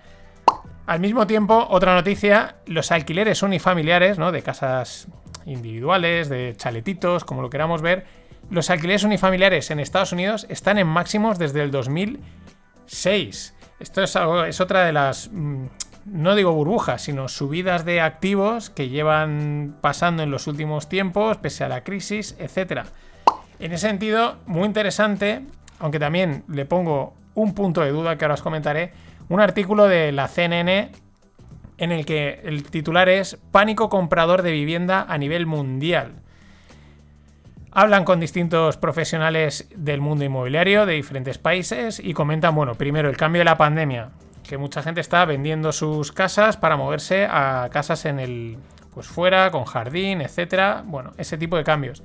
Al 0.86 1.00
mismo 1.00 1.26
tiempo, 1.26 1.66
otra 1.70 1.94
noticia, 1.94 2.56
los 2.66 2.90
alquileres 2.90 3.42
unifamiliares, 3.42 4.18
¿no? 4.18 4.32
De 4.32 4.42
casas 4.42 5.06
individuales, 5.44 6.28
de 6.28 6.54
chaletitos, 6.56 7.24
como 7.24 7.42
lo 7.42 7.50
queramos 7.50 7.82
ver, 7.82 8.06
los 8.50 8.70
alquileres 8.70 9.04
unifamiliares 9.04 9.70
en 9.70 9.80
Estados 9.80 10.12
Unidos 10.12 10.46
están 10.48 10.78
en 10.78 10.86
máximos 10.86 11.38
desde 11.38 11.62
el 11.62 11.70
2006. 11.70 13.54
Esto 13.80 14.02
es, 14.02 14.16
algo, 14.16 14.44
es 14.44 14.60
otra 14.60 14.84
de 14.84 14.92
las, 14.92 15.30
mm, 15.32 15.66
no 16.06 16.34
digo 16.34 16.52
burbujas, 16.52 17.02
sino 17.02 17.28
subidas 17.28 17.84
de 17.84 18.00
activos 18.00 18.70
que 18.70 18.88
llevan 18.88 19.76
pasando 19.80 20.22
en 20.22 20.30
los 20.30 20.46
últimos 20.46 20.88
tiempos, 20.88 21.36
pese 21.36 21.64
a 21.64 21.68
la 21.68 21.84
crisis, 21.84 22.34
etcétera. 22.38 22.86
En 23.58 23.72
ese 23.72 23.88
sentido, 23.88 24.38
muy 24.46 24.64
interesante, 24.64 25.42
aunque 25.78 25.98
también 25.98 26.44
le 26.48 26.64
pongo 26.64 27.14
un 27.34 27.54
punto 27.54 27.82
de 27.82 27.90
duda 27.90 28.16
que 28.16 28.24
ahora 28.24 28.34
os 28.34 28.42
comentaré, 28.42 28.92
un 29.28 29.40
artículo 29.40 29.86
de 29.86 30.10
la 30.12 30.26
CNN 30.26 30.90
en 31.76 31.92
el 31.92 32.04
que 32.04 32.40
el 32.44 32.64
titular 32.64 33.08
es 33.08 33.38
Pánico 33.52 33.88
comprador 33.88 34.42
de 34.42 34.52
vivienda 34.52 35.06
a 35.08 35.18
nivel 35.18 35.46
mundial. 35.46 36.22
Hablan 37.78 38.04
con 38.04 38.18
distintos 38.18 38.76
profesionales 38.76 39.68
del 39.72 40.00
mundo 40.00 40.24
inmobiliario 40.24 40.84
de 40.84 40.94
diferentes 40.94 41.38
países 41.38 42.00
y 42.02 42.12
comentan, 42.12 42.52
bueno, 42.52 42.74
primero 42.74 43.08
el 43.08 43.16
cambio 43.16 43.38
de 43.38 43.44
la 43.44 43.56
pandemia, 43.56 44.10
que 44.42 44.58
mucha 44.58 44.82
gente 44.82 45.00
está 45.00 45.24
vendiendo 45.24 45.70
sus 45.70 46.10
casas 46.10 46.56
para 46.56 46.76
moverse 46.76 47.28
a 47.30 47.68
casas 47.70 48.04
en 48.06 48.18
el 48.18 48.58
pues 48.92 49.06
fuera 49.06 49.52
con 49.52 49.62
jardín, 49.62 50.22
etcétera, 50.22 50.82
bueno, 50.84 51.12
ese 51.18 51.38
tipo 51.38 51.56
de 51.56 51.62
cambios. 51.62 52.02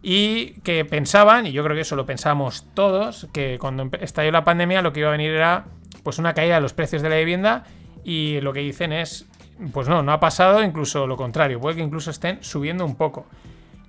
Y 0.00 0.60
que 0.60 0.84
pensaban, 0.84 1.44
y 1.44 1.50
yo 1.50 1.64
creo 1.64 1.74
que 1.74 1.82
eso 1.82 1.96
lo 1.96 2.06
pensamos 2.06 2.66
todos, 2.74 3.26
que 3.32 3.58
cuando 3.58 3.90
estalló 4.00 4.30
la 4.30 4.44
pandemia 4.44 4.80
lo 4.80 4.92
que 4.92 5.00
iba 5.00 5.08
a 5.08 5.12
venir 5.12 5.32
era 5.32 5.64
pues 6.04 6.20
una 6.20 6.34
caída 6.34 6.54
de 6.54 6.60
los 6.60 6.72
precios 6.72 7.02
de 7.02 7.08
la 7.08 7.16
vivienda 7.16 7.64
y 8.04 8.40
lo 8.42 8.52
que 8.52 8.60
dicen 8.60 8.92
es, 8.92 9.26
pues 9.72 9.88
no, 9.88 10.04
no 10.04 10.12
ha 10.12 10.20
pasado, 10.20 10.62
incluso 10.62 11.08
lo 11.08 11.16
contrario, 11.16 11.58
puede 11.58 11.74
que 11.74 11.82
incluso 11.82 12.12
estén 12.12 12.44
subiendo 12.44 12.84
un 12.84 12.94
poco. 12.94 13.26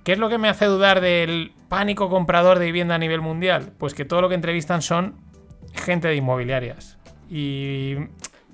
¿Qué 0.04 0.12
es 0.12 0.18
lo 0.18 0.28
que 0.28 0.38
me 0.38 0.48
hace 0.48 0.66
dudar 0.66 1.00
del 1.00 1.52
pánico 1.68 2.10
comprador 2.10 2.58
de 2.58 2.66
vivienda 2.66 2.96
a 2.96 2.98
nivel 2.98 3.20
mundial? 3.20 3.72
Pues 3.78 3.94
que 3.94 4.04
todo 4.04 4.20
lo 4.20 4.28
que 4.28 4.34
entrevistan 4.34 4.82
son 4.82 5.14
gente 5.74 6.08
de 6.08 6.16
inmobiliarias. 6.16 6.98
Y 7.30 7.96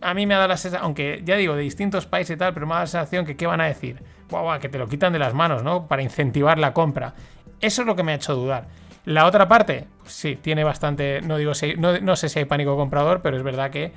a 0.02 0.12
mí 0.12 0.26
me 0.26 0.34
ha 0.34 0.38
dado 0.38 0.48
la 0.48 0.56
sensación, 0.58 0.84
aunque 0.84 1.22
ya 1.24 1.36
digo, 1.36 1.56
de 1.56 1.62
distintos 1.62 2.06
países 2.06 2.36
y 2.36 2.38
tal, 2.38 2.52
pero 2.52 2.66
me 2.66 2.72
ha 2.72 2.76
dado 2.76 2.84
la 2.84 2.88
sensación 2.88 3.24
que 3.24 3.36
qué 3.36 3.46
van 3.46 3.62
a 3.62 3.66
decir. 3.66 4.02
Guau, 4.28 4.44
guau, 4.44 4.60
que 4.60 4.68
te 4.68 4.78
lo 4.78 4.88
quitan 4.88 5.12
de 5.14 5.18
las 5.18 5.32
manos, 5.32 5.62
¿no? 5.62 5.88
Para 5.88 6.02
incentivar 6.02 6.58
la 6.58 6.74
compra. 6.74 7.14
Eso 7.62 7.82
es 7.82 7.86
lo 7.86 7.96
que 7.96 8.02
me 8.02 8.12
ha 8.12 8.16
hecho 8.16 8.34
dudar. 8.34 8.66
La 9.06 9.24
otra 9.24 9.48
parte, 9.48 9.86
pues 10.02 10.12
sí, 10.12 10.36
tiene 10.36 10.64
bastante. 10.64 11.22
No 11.22 11.38
digo 11.38 11.52
no, 11.78 11.98
no 11.98 12.16
sé 12.16 12.28
si 12.28 12.40
hay 12.40 12.44
pánico 12.44 12.76
comprador, 12.76 13.22
pero 13.22 13.38
es 13.38 13.42
verdad 13.42 13.70
que 13.70 13.92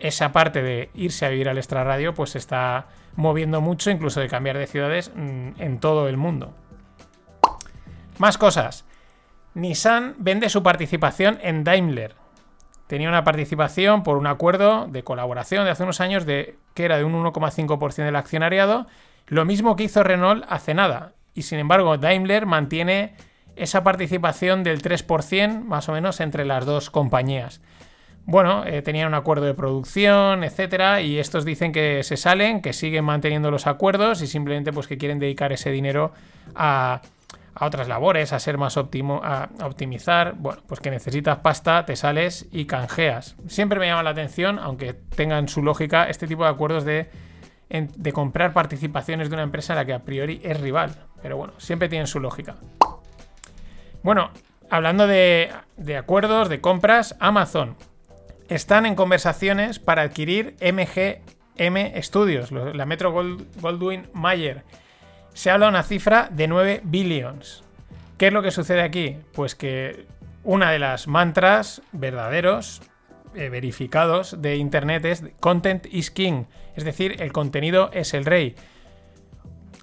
esa 0.00 0.32
parte 0.32 0.62
de 0.62 0.88
irse 0.94 1.26
a 1.26 1.28
vivir 1.28 1.50
al 1.50 1.58
extrarradio, 1.58 2.14
pues 2.14 2.30
se 2.30 2.38
está 2.38 2.86
moviendo 3.14 3.60
mucho, 3.60 3.90
incluso 3.90 4.20
de 4.20 4.28
cambiar 4.28 4.56
de 4.56 4.66
ciudades 4.66 5.12
mm, 5.14 5.60
en 5.60 5.80
todo 5.80 6.08
el 6.08 6.16
mundo. 6.16 6.54
Más 8.18 8.36
cosas. 8.36 8.84
Nissan 9.54 10.14
vende 10.18 10.48
su 10.48 10.62
participación 10.62 11.38
en 11.40 11.64
Daimler. 11.64 12.14
Tenía 12.88 13.08
una 13.08 13.24
participación 13.24 14.02
por 14.02 14.16
un 14.16 14.26
acuerdo 14.26 14.86
de 14.88 15.04
colaboración 15.04 15.64
de 15.64 15.70
hace 15.70 15.84
unos 15.84 16.00
años 16.00 16.26
de 16.26 16.56
que 16.74 16.84
era 16.84 16.96
de 16.96 17.04
un 17.04 17.12
1,5% 17.12 18.04
del 18.04 18.16
accionariado, 18.16 18.86
lo 19.26 19.44
mismo 19.44 19.76
que 19.76 19.84
hizo 19.84 20.02
Renault 20.02 20.44
hace 20.48 20.74
nada. 20.74 21.12
Y 21.34 21.42
sin 21.42 21.58
embargo, 21.58 21.98
Daimler 21.98 22.46
mantiene 22.46 23.14
esa 23.56 23.84
participación 23.84 24.64
del 24.64 24.82
3% 24.82 25.62
más 25.64 25.88
o 25.88 25.92
menos 25.92 26.20
entre 26.20 26.44
las 26.44 26.64
dos 26.64 26.90
compañías. 26.90 27.60
Bueno, 28.24 28.64
eh, 28.66 28.82
tenían 28.82 29.08
un 29.08 29.14
acuerdo 29.14 29.46
de 29.46 29.54
producción, 29.54 30.44
etcétera, 30.44 31.00
y 31.00 31.18
estos 31.18 31.44
dicen 31.44 31.72
que 31.72 32.02
se 32.02 32.16
salen, 32.16 32.62
que 32.62 32.72
siguen 32.72 33.04
manteniendo 33.04 33.50
los 33.50 33.66
acuerdos 33.66 34.22
y 34.22 34.26
simplemente 34.26 34.72
pues 34.72 34.86
que 34.86 34.98
quieren 34.98 35.18
dedicar 35.18 35.52
ese 35.52 35.70
dinero 35.70 36.12
a, 36.54 37.00
a 37.60 37.66
otras 37.66 37.88
labores, 37.88 38.32
a 38.32 38.38
ser 38.38 38.56
más 38.56 38.76
óptimo, 38.76 39.20
a, 39.24 39.48
a 39.58 39.66
optimizar. 39.66 40.34
Bueno, 40.36 40.62
pues 40.66 40.78
que 40.80 40.90
necesitas 40.90 41.38
pasta, 41.38 41.84
te 41.84 41.96
sales 41.96 42.46
y 42.52 42.66
canjeas. 42.66 43.36
Siempre 43.48 43.80
me 43.80 43.86
llama 43.86 44.02
la 44.04 44.10
atención, 44.10 44.58
aunque 44.60 44.92
tengan 44.94 45.48
su 45.48 45.62
lógica, 45.62 46.08
este 46.08 46.26
tipo 46.26 46.44
de 46.44 46.50
acuerdos 46.50 46.84
de, 46.84 47.10
de 47.68 48.12
comprar 48.12 48.52
participaciones 48.52 49.28
de 49.28 49.34
una 49.34 49.42
empresa 49.42 49.72
en 49.72 49.78
la 49.78 49.84
que 49.84 49.92
a 49.94 50.04
priori 50.04 50.40
es 50.44 50.60
rival. 50.60 50.94
Pero 51.20 51.36
bueno, 51.36 51.54
siempre 51.58 51.88
tienen 51.88 52.06
su 52.06 52.20
lógica. 52.20 52.54
Bueno, 54.02 54.30
hablando 54.70 55.06
de, 55.06 55.50
de 55.76 55.96
acuerdos, 55.96 56.48
de 56.48 56.60
compras, 56.60 57.16
Amazon 57.18 57.76
están 58.48 58.86
en 58.86 58.94
conversaciones 58.94 59.78
para 59.78 60.02
adquirir 60.02 60.54
MGM 60.62 62.00
Studios, 62.02 62.50
la 62.52 62.86
Metro 62.86 63.12
Gold- 63.12 63.44
Goldwyn 63.60 64.08
Mayer. 64.14 64.62
Se 65.38 65.52
habla 65.52 65.66
de 65.66 65.70
una 65.70 65.84
cifra 65.84 66.28
de 66.32 66.48
9 66.48 66.80
billions. 66.82 67.62
¿Qué 68.16 68.26
es 68.26 68.32
lo 68.32 68.42
que 68.42 68.50
sucede 68.50 68.82
aquí? 68.82 69.18
Pues 69.34 69.54
que 69.54 70.06
una 70.42 70.72
de 70.72 70.80
las 70.80 71.06
mantras 71.06 71.80
verdaderos, 71.92 72.82
eh, 73.36 73.48
verificados 73.48 74.42
de 74.42 74.56
Internet 74.56 75.04
es 75.04 75.22
content 75.38 75.86
is 75.92 76.10
king, 76.10 76.46
es 76.74 76.82
decir, 76.82 77.22
el 77.22 77.30
contenido 77.30 77.88
es 77.92 78.14
el 78.14 78.24
rey. 78.24 78.56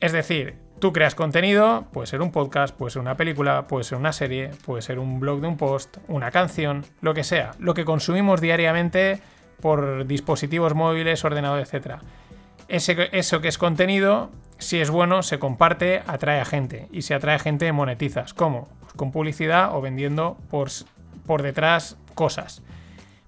Es 0.01 0.11
decir, 0.11 0.55
tú 0.79 0.91
creas 0.91 1.15
contenido, 1.15 1.85
puede 1.93 2.07
ser 2.07 2.21
un 2.21 2.33
podcast, 2.33 2.75
puede 2.75 2.91
ser 2.91 3.01
una 3.01 3.15
película, 3.15 3.65
puede 3.65 3.85
ser 3.85 3.97
una 3.97 4.11
serie, 4.11 4.51
puede 4.65 4.81
ser 4.81 4.99
un 4.99 5.21
blog 5.21 5.39
de 5.39 5.47
un 5.47 5.55
post, 5.55 5.99
una 6.09 6.31
canción, 6.31 6.83
lo 6.99 7.13
que 7.13 7.23
sea, 7.23 7.51
lo 7.59 7.73
que 7.73 7.85
consumimos 7.85 8.41
diariamente 8.41 9.21
por 9.61 10.05
dispositivos 10.05 10.75
móviles, 10.75 11.23
ordenador, 11.23 11.61
etc. 11.61 12.01
Ese, 12.67 13.07
eso 13.13 13.39
que 13.39 13.47
es 13.47 13.57
contenido, 13.57 14.31
si 14.57 14.79
es 14.81 14.89
bueno, 14.89 15.21
se 15.23 15.39
comparte, 15.39 16.01
atrae 16.07 16.39
a 16.39 16.45
gente. 16.45 16.87
Y 16.91 17.01
si 17.03 17.13
atrae 17.13 17.39
gente, 17.39 17.71
monetizas. 17.71 18.33
¿Cómo? 18.33 18.67
Pues 18.81 18.93
con 18.93 19.11
publicidad 19.11 19.75
o 19.75 19.81
vendiendo 19.81 20.37
por, 20.49 20.69
por 21.25 21.41
detrás 21.41 21.97
cosas. 22.13 22.61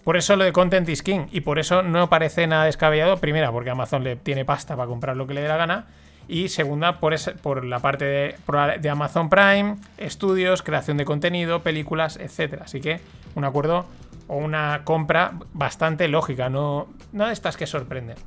Por 0.03 0.15
eso 0.15 0.35
lo 0.37 0.45
de 0.45 0.53
Content 0.53 0.87
is 0.87 1.03
King. 1.03 1.27
Y 1.31 1.41
por 1.41 1.59
eso 1.59 1.83
no 1.83 2.09
parece 2.09 2.47
nada 2.47 2.63
descabellado. 2.65 3.17
Primera, 3.17 3.51
porque 3.51 3.69
Amazon 3.69 4.03
le 4.03 4.15
tiene 4.15 4.45
pasta 4.45 4.75
para 4.77 4.87
comprar 4.87 5.17
lo 5.17 5.27
que 5.27 5.33
le 5.33 5.41
dé 5.41 5.47
la 5.49 5.57
gana. 5.57 5.87
Y 6.29 6.49
segunda, 6.49 6.99
por, 6.99 7.13
ese- 7.13 7.31
por 7.33 7.63
la 7.65 7.79
parte 7.79 8.05
de, 8.05 8.35
de 8.81 8.89
Amazon 8.89 9.29
Prime, 9.29 9.75
estudios, 9.97 10.61
creación 10.61 10.97
de 10.97 11.05
contenido, 11.05 11.61
películas, 11.63 12.17
etc. 12.17 12.61
Así 12.63 12.79
que 12.81 12.99
un 13.35 13.43
acuerdo 13.45 13.85
o 14.29 14.35
una 14.37 14.81
compra 14.83 15.33
bastante 15.53 16.07
lógica, 16.09 16.49
no, 16.49 16.87
no 17.13 17.27
de 17.27 17.33
estas 17.33 17.55
que 17.55 17.65
sorprenden. 17.65 18.17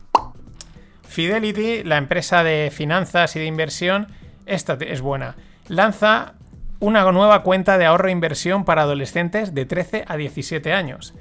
Fidelity, 1.10 1.82
la 1.82 1.96
empresa 1.96 2.44
de 2.44 2.70
finanzas 2.72 3.34
y 3.34 3.40
de 3.40 3.46
inversión, 3.46 4.06
esta 4.46 4.78
es 4.80 5.00
buena. 5.00 5.34
Lanza 5.66 6.34
una 6.78 7.10
nueva 7.10 7.42
cuenta 7.42 7.78
de 7.78 7.86
ahorro 7.86 8.06
e 8.08 8.12
inversión 8.12 8.64
para 8.64 8.82
adolescentes 8.82 9.52
de 9.52 9.66
13 9.66 10.04
a 10.06 10.16
17 10.16 10.72
años, 10.72 11.14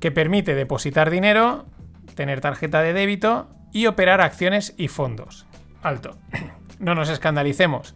que 0.00 0.10
permite 0.10 0.54
depositar 0.54 1.10
dinero, 1.10 1.66
tener 2.14 2.40
tarjeta 2.40 2.80
de 2.80 2.94
débito 2.94 3.50
y 3.70 3.84
operar 3.86 4.22
acciones 4.22 4.72
y 4.78 4.88
fondos. 4.88 5.46
Alto. 5.82 6.16
No 6.80 6.96
nos 6.96 7.08
escandalicemos. 7.08 7.94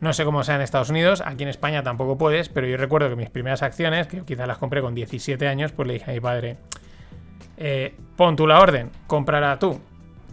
No 0.00 0.12
sé 0.12 0.24
cómo 0.24 0.44
sea 0.44 0.54
en 0.54 0.60
Estados 0.60 0.90
Unidos, 0.90 1.22
aquí 1.26 1.42
en 1.42 1.48
España 1.48 1.82
tampoco 1.82 2.16
puedes, 2.16 2.48
pero 2.48 2.68
yo 2.68 2.76
recuerdo 2.76 3.08
que 3.10 3.16
mis 3.16 3.30
primeras 3.30 3.62
acciones, 3.62 4.06
que 4.06 4.24
quizás 4.24 4.46
las 4.46 4.58
compré 4.58 4.80
con 4.80 4.94
17 4.94 5.48
años, 5.48 5.72
pues 5.72 5.88
le 5.88 5.94
dije 5.94 6.10
a 6.12 6.14
mi 6.14 6.20
padre, 6.20 6.56
eh, 7.56 7.94
pon 8.16 8.36
tú 8.36 8.46
la 8.46 8.60
orden, 8.60 8.90
cómprala 9.08 9.58
tú. 9.58 9.80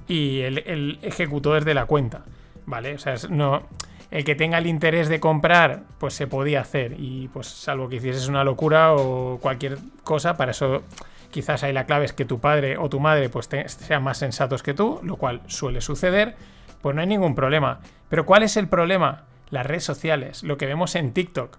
Y 0.10 0.42
él, 0.42 0.63
él 0.66 1.00
ejecutó 1.01 1.54
desde 1.54 1.74
la 1.74 1.86
cuenta, 1.86 2.24
¿vale? 2.66 2.96
O 2.96 3.00
sea, 3.00 3.16
no, 3.30 3.63
el 4.12 4.24
que 4.24 4.36
tenga 4.36 4.58
el 4.58 4.68
interés 4.68 5.08
de 5.08 5.20
comprar, 5.20 5.84
pues 6.00 6.13
se 6.13 6.28
podía 6.28 6.62
hacer. 6.62 6.96
Y 6.98 7.30
pues 7.30 7.48
salvo 7.48 7.88
que 7.88 7.98
hicieses 7.98 8.28
una 8.28 8.44
locura 8.44 8.94
o 8.94 9.38
cualquier 9.39 9.78
cosa, 10.04 10.36
para 10.36 10.51
eso 10.51 10.84
quizás 11.32 11.63
ahí 11.63 11.72
la 11.74 11.86
clave 11.86 12.06
es 12.06 12.13
que 12.13 12.25
tu 12.25 12.39
padre 12.39 12.78
o 12.78 12.89
tu 12.89 13.00
madre 13.00 13.30
pues 13.30 13.48
sean 13.68 14.04
más 14.04 14.18
sensatos 14.18 14.63
que 14.63 14.74
tú, 14.74 15.00
lo 15.04 15.16
cual 15.16 15.42
suele 15.46 15.80
suceder, 15.80 16.36
pues 16.82 16.96
no 16.96 17.01
hay 17.01 17.08
ningún 17.08 17.36
problema. 17.36 17.80
Pero 18.10 18.25
¿cuál 18.25 18.44
es 18.44 18.58
el 18.58 18.68
problema? 18.68 19.25
Las 19.51 19.66
redes 19.66 19.84
sociales, 19.84 20.44
lo 20.44 20.58
que 20.58 20.66
vemos 20.66 20.96
en 20.96 21.13
TikTok 21.13 21.58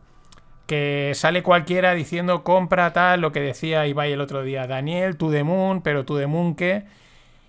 que 0.66 1.10
sale 1.16 1.42
cualquiera 1.42 1.94
diciendo 1.94 2.44
compra 2.44 2.92
tal, 2.92 3.22
lo 3.22 3.32
que 3.32 3.40
decía 3.40 3.88
Ibai 3.88 4.12
el 4.12 4.20
otro 4.20 4.44
día, 4.44 4.68
Daniel, 4.68 5.16
tú 5.16 5.30
de 5.30 5.42
Moon, 5.42 5.82
pero 5.82 6.04
tú 6.04 6.14
de 6.14 6.28
Moon 6.28 6.54
qué. 6.54 6.84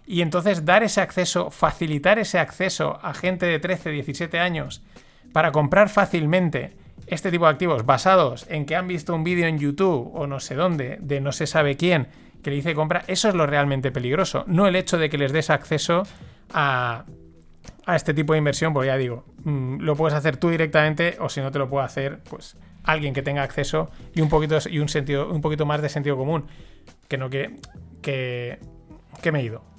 Y 0.06 0.22
entonces 0.22 0.66
dar 0.66 0.84
ese 0.84 1.02
acceso, 1.02 1.52
facilitar 1.52 2.20
ese 2.20 2.40
acceso 2.40 3.00
a 3.02 3.14
gente 3.14 3.46
de 3.46 3.60
13, 3.60 3.92
17 3.92 4.40
años 4.40 4.82
para 5.32 5.52
comprar 5.52 5.90
fácilmente 5.90 6.76
este 7.08 7.32
tipo 7.32 7.46
de 7.46 7.52
activos 7.52 7.86
basados 7.86 8.46
en 8.50 8.66
que 8.66 8.76
han 8.76 8.88
visto 8.88 9.14
un 9.14 9.24
vídeo 9.24 9.48
en 9.48 9.60
YouTube 9.60 10.12
o 10.14 10.28
no 10.28 10.40
sé 10.40 10.56
dónde, 10.56 10.98
de 11.02 11.22
no 11.22 11.32
se 11.32 11.48
sabe 11.48 11.78
quién, 11.78 12.08
que 12.44 12.50
le 12.50 12.58
dice 12.58 12.76
compra, 12.76 13.04
eso 13.08 13.30
es 13.30 13.36
lo 13.36 13.46
realmente 13.46 13.92
peligroso, 13.92 14.44
no 14.48 14.68
el 14.68 14.76
hecho 14.76 14.98
de 14.98 15.10
que 15.10 15.18
les 15.18 15.32
des 15.32 15.50
acceso 15.50 16.04
a, 16.54 17.06
a 17.86 17.96
este 17.96 18.14
tipo 18.14 18.34
de 18.34 18.40
inversión, 18.40 18.74
porque 18.74 18.88
ya 18.88 18.98
digo, 18.98 19.26
mm, 19.44 19.80
lo 19.82 19.96
puedes 19.96 20.18
hacer 20.18 20.38
tú 20.38 20.50
directamente 20.50 21.18
o 21.20 21.30
si 21.30 21.42
no 21.42 21.52
te 21.52 21.60
lo 21.60 21.70
puede 21.70 21.86
hacer, 21.86 22.20
pues 22.30 22.58
alguien 22.84 23.14
que 23.14 23.22
tenga 23.22 23.44
acceso 23.44 23.90
y 24.14 24.22
un 24.22 24.30
poquito 24.30 24.58
y 24.70 24.80
un 24.80 24.90
sentido, 24.90 25.30
un 25.30 25.42
poquito 25.42 25.66
más 25.66 25.82
de 25.82 25.90
sentido 25.90 26.18
común, 26.18 26.46
que 27.08 27.18
no 27.18 27.30
que 27.30 27.58
que, 28.02 28.60
que 29.22 29.32
me 29.32 29.40
he 29.40 29.44
ido. 29.44 29.71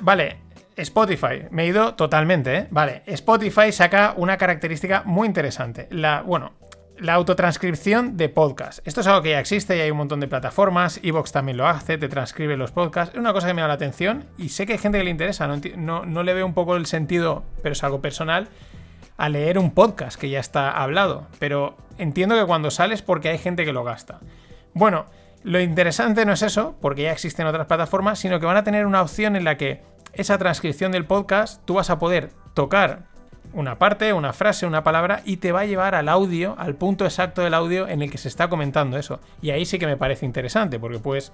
Vale, 0.00 0.38
Spotify, 0.76 1.46
me 1.50 1.64
he 1.64 1.66
ido 1.66 1.94
totalmente, 1.94 2.56
¿eh? 2.56 2.66
Vale, 2.70 3.02
Spotify 3.04 3.70
saca 3.70 4.14
una 4.16 4.38
característica 4.38 5.02
muy 5.04 5.28
interesante. 5.28 5.88
La, 5.90 6.22
bueno, 6.22 6.52
la 6.98 7.12
autotranscripción 7.14 8.16
de 8.16 8.30
podcast. 8.30 8.78
Esto 8.86 9.02
es 9.02 9.06
algo 9.06 9.20
que 9.20 9.30
ya 9.30 9.40
existe 9.40 9.76
y 9.76 9.80
hay 9.80 9.90
un 9.90 9.98
montón 9.98 10.20
de 10.20 10.28
plataformas. 10.28 11.00
Evox 11.02 11.32
también 11.32 11.58
lo 11.58 11.68
hace, 11.68 11.98
te 11.98 12.08
transcribe 12.08 12.56
los 12.56 12.70
podcasts. 12.72 13.14
Es 13.14 13.20
una 13.20 13.34
cosa 13.34 13.48
que 13.48 13.52
me 13.52 13.60
llama 13.60 13.68
la 13.68 13.74
atención 13.74 14.24
y 14.38 14.48
sé 14.48 14.66
que 14.66 14.72
hay 14.72 14.78
gente 14.78 14.96
que 14.96 15.04
le 15.04 15.10
interesa. 15.10 15.46
No, 15.46 15.60
no, 15.76 16.06
no 16.06 16.22
le 16.22 16.32
veo 16.32 16.46
un 16.46 16.54
poco 16.54 16.76
el 16.76 16.86
sentido, 16.86 17.44
pero 17.62 17.74
es 17.74 17.84
algo 17.84 18.00
personal, 18.00 18.48
a 19.18 19.28
leer 19.28 19.58
un 19.58 19.72
podcast 19.72 20.18
que 20.18 20.30
ya 20.30 20.40
está 20.40 20.70
hablado. 20.70 21.26
Pero 21.38 21.76
entiendo 21.98 22.36
que 22.36 22.46
cuando 22.46 22.70
sales 22.70 23.02
porque 23.02 23.28
hay 23.28 23.38
gente 23.38 23.66
que 23.66 23.74
lo 23.74 23.84
gasta. 23.84 24.20
Bueno, 24.72 25.04
lo 25.44 25.60
interesante 25.60 26.24
no 26.24 26.32
es 26.32 26.42
eso, 26.42 26.76
porque 26.80 27.02
ya 27.02 27.12
existen 27.12 27.46
otras 27.46 27.66
plataformas, 27.66 28.18
sino 28.18 28.38
que 28.38 28.46
van 28.46 28.56
a 28.56 28.64
tener 28.64 28.86
una 28.86 29.02
opción 29.02 29.36
en 29.36 29.44
la 29.44 29.56
que 29.56 29.82
esa 30.12 30.38
transcripción 30.38 30.92
del 30.92 31.04
podcast 31.04 31.64
tú 31.64 31.74
vas 31.74 31.90
a 31.90 31.98
poder 31.98 32.30
tocar 32.54 33.10
una 33.52 33.78
parte, 33.78 34.12
una 34.12 34.32
frase, 34.32 34.66
una 34.66 34.82
palabra 34.82 35.20
y 35.24 35.38
te 35.38 35.52
va 35.52 35.60
a 35.60 35.66
llevar 35.66 35.94
al 35.94 36.08
audio, 36.08 36.54
al 36.58 36.74
punto 36.74 37.04
exacto 37.04 37.42
del 37.42 37.54
audio 37.54 37.88
en 37.88 38.02
el 38.02 38.10
que 38.10 38.18
se 38.18 38.28
está 38.28 38.48
comentando 38.48 38.96
eso. 38.96 39.20
Y 39.40 39.50
ahí 39.50 39.66
sí 39.66 39.78
que 39.78 39.86
me 39.86 39.96
parece 39.96 40.24
interesante, 40.24 40.78
porque 40.78 40.98
puedes 40.98 41.32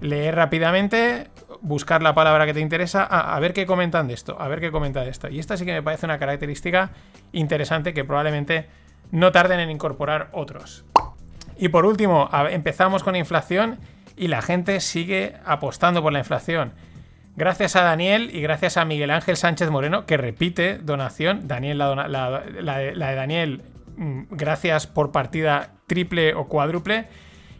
leer 0.00 0.34
rápidamente, 0.34 1.30
buscar 1.60 2.02
la 2.02 2.14
palabra 2.14 2.46
que 2.46 2.54
te 2.54 2.60
interesa, 2.60 3.06
ah, 3.08 3.34
a 3.34 3.40
ver 3.40 3.52
qué 3.52 3.66
comentan 3.66 4.08
de 4.08 4.14
esto, 4.14 4.36
a 4.40 4.48
ver 4.48 4.60
qué 4.60 4.70
comentan 4.70 5.04
de 5.04 5.10
esto. 5.10 5.28
Y 5.28 5.38
esta 5.38 5.56
sí 5.56 5.64
que 5.64 5.72
me 5.72 5.82
parece 5.82 6.06
una 6.06 6.18
característica 6.18 6.90
interesante 7.32 7.94
que 7.94 8.04
probablemente 8.04 8.68
no 9.10 9.32
tarden 9.32 9.60
en 9.60 9.70
incorporar 9.70 10.28
otros. 10.32 10.84
Y 11.58 11.68
por 11.68 11.86
último, 11.86 12.28
empezamos 12.50 13.02
con 13.02 13.16
inflación 13.16 13.78
y 14.16 14.28
la 14.28 14.42
gente 14.42 14.80
sigue 14.80 15.34
apostando 15.44 16.02
por 16.02 16.12
la 16.12 16.18
inflación. 16.20 16.72
Gracias 17.36 17.74
a 17.74 17.82
Daniel 17.82 18.30
y 18.32 18.40
gracias 18.42 18.76
a 18.76 18.84
Miguel 18.84 19.10
Ángel 19.10 19.36
Sánchez 19.36 19.70
Moreno, 19.70 20.06
que 20.06 20.16
repite 20.16 20.78
donación. 20.78 21.48
Daniel, 21.48 21.78
la, 21.78 22.42
de- 22.78 22.94
Daniel, 22.94 23.62
mm, 23.96 24.22
gracias 24.30 24.86
por 24.86 25.10
partida 25.10 25.70
triple 25.86 26.34
o 26.34 26.46
cuádruple. 26.46 27.06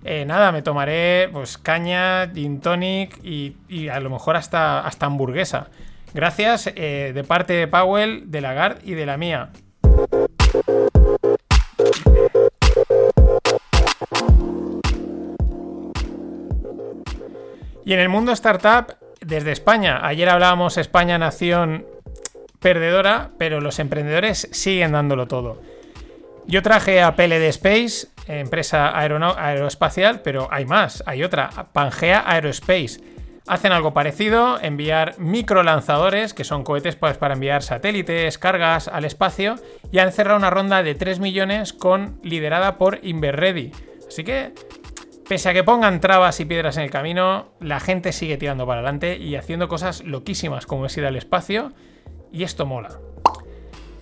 Eh, 0.05 0.25
nada, 0.27 0.53
me 0.53 0.63
tomaré 0.63 1.29
pues 1.33 1.59
caña, 1.59 2.31
gin 2.33 2.61
tonic 2.61 3.19
y, 3.25 3.57
y 3.69 3.89
a 3.89 3.99
lo 4.01 4.11
mejor 4.11 4.37
hasta, 4.37 4.81
hasta 4.81 5.07
hamburguesa. 5.07 5.69
Gracias 6.13 6.71
eh, 6.77 7.11
de 7.15 7.25
parte 7.25 7.55
de 7.55 7.67
Powell, 7.67 8.31
de 8.31 8.41
Lagarde 8.43 8.81
y 8.85 8.95
de 8.95 9.07
la 9.07 9.17
mía. 9.17 9.51
Y 17.85 17.93
en 17.93 18.00
el 18.00 18.09
mundo 18.09 18.33
startup, 18.33 18.97
desde 19.21 19.53
España, 19.53 20.00
ayer 20.07 20.29
hablábamos 20.29 20.79
España 20.79 21.19
nación 21.19 21.87
perdedora, 22.61 23.31
pero 23.38 23.61
los 23.61 23.79
emprendedores 23.79 24.49
siguen 24.53 24.93
dándolo 24.93 25.29
todo. 25.29 25.61
Yo 26.47 26.62
traje 26.62 27.03
a 27.03 27.14
PLD 27.14 27.49
Space, 27.49 28.09
empresa 28.26 28.99
aeroespacial, 28.99 30.21
pero 30.21 30.49
hay 30.50 30.64
más, 30.64 31.03
hay 31.07 31.23
otra, 31.23 31.50
Pangea 31.73 32.25
Aerospace. 32.26 33.00
Hacen 33.47 33.73
algo 33.73 33.93
parecido, 33.93 34.59
enviar 34.62 35.19
microlanzadores, 35.19 36.33
que 36.33 36.45
son 36.45 36.64
cohetes 36.64 36.97
pues, 36.97 37.19
para 37.19 37.35
enviar 37.35 37.62
satélites, 37.62 38.38
cargas 38.38 38.88
al 38.88 39.05
espacio, 39.05 39.57
y 39.93 39.99
han 39.99 40.12
cerrado 40.12 40.38
una 40.38 40.49
ronda 40.49 40.83
de 40.83 40.95
3 40.95 41.21
millones 41.21 41.75
con, 41.75 42.19
liderada 42.23 42.79
por 42.79 43.00
Inverready. 43.03 43.73
Así 44.09 44.25
que 44.25 44.53
Pese 45.28 45.49
a 45.49 45.54
que 45.54 45.64
pongan 45.64 46.00
trabas 46.00 46.38
y 46.40 46.45
piedras 46.45 46.76
en 46.76 46.83
el 46.83 46.90
camino, 46.90 47.49
la 47.59 47.81
gente 47.81 48.12
sigue 48.12 48.37
tirando 48.37 48.66
para 48.66 48.81
adelante 48.81 49.16
y 49.16 49.37
haciendo 49.37 49.69
cosas 49.69 50.04
loquísimas 50.04 50.66
como 50.66 50.85
es 50.85 50.97
ir 50.99 51.07
al 51.07 51.16
espacio, 51.16 51.73
y 52.31 52.43
esto 52.43 52.66
mola. 52.66 52.90